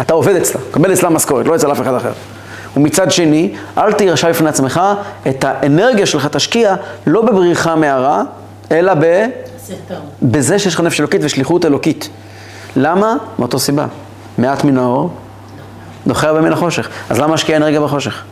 אתה 0.00 0.14
עובד 0.14 0.36
אצלה, 0.36 0.60
מקבל 0.70 0.92
אצלה 0.92 1.10
משכורת, 1.10 1.46
לא 1.46 1.54
אצל 1.54 1.72
אף 1.72 1.80
אחד 1.80 1.94
אחר. 1.94 2.12
ומצד 2.76 3.10
שני, 3.10 3.54
אל 3.78 3.92
תהי 3.92 4.10
רשע 4.10 4.30
בפני 4.30 4.48
עצמך, 4.48 4.80
את 5.28 5.44
האנרגיה 5.44 6.06
שלך 6.06 6.26
תשקיע 6.26 6.74
לא 7.06 7.22
בבריחה 7.22 7.76
מהרע, 7.76 8.22
אלא 8.70 8.94
ב... 8.94 9.24
בזה 10.22 10.58
שיש 10.58 10.74
לך 10.74 10.80
נפש 10.80 11.00
אלוקית 11.00 11.20
ושליחות 11.24 11.64
אלוקית. 11.64 12.08
למה? 12.76 13.14
מאותו 13.38 13.58
סיבה. 13.58 13.86
מעט 14.38 14.64
מן 14.64 14.78
האור, 14.78 15.10
דוחה 16.06 16.28
הרבה 16.28 16.40
מן 16.40 16.52
החושך. 16.52 16.88
אז 17.10 17.18
למה 17.18 17.30
להשקיע 17.30 17.56
אנרגיה 17.56 17.80
בחושך? 17.80 18.22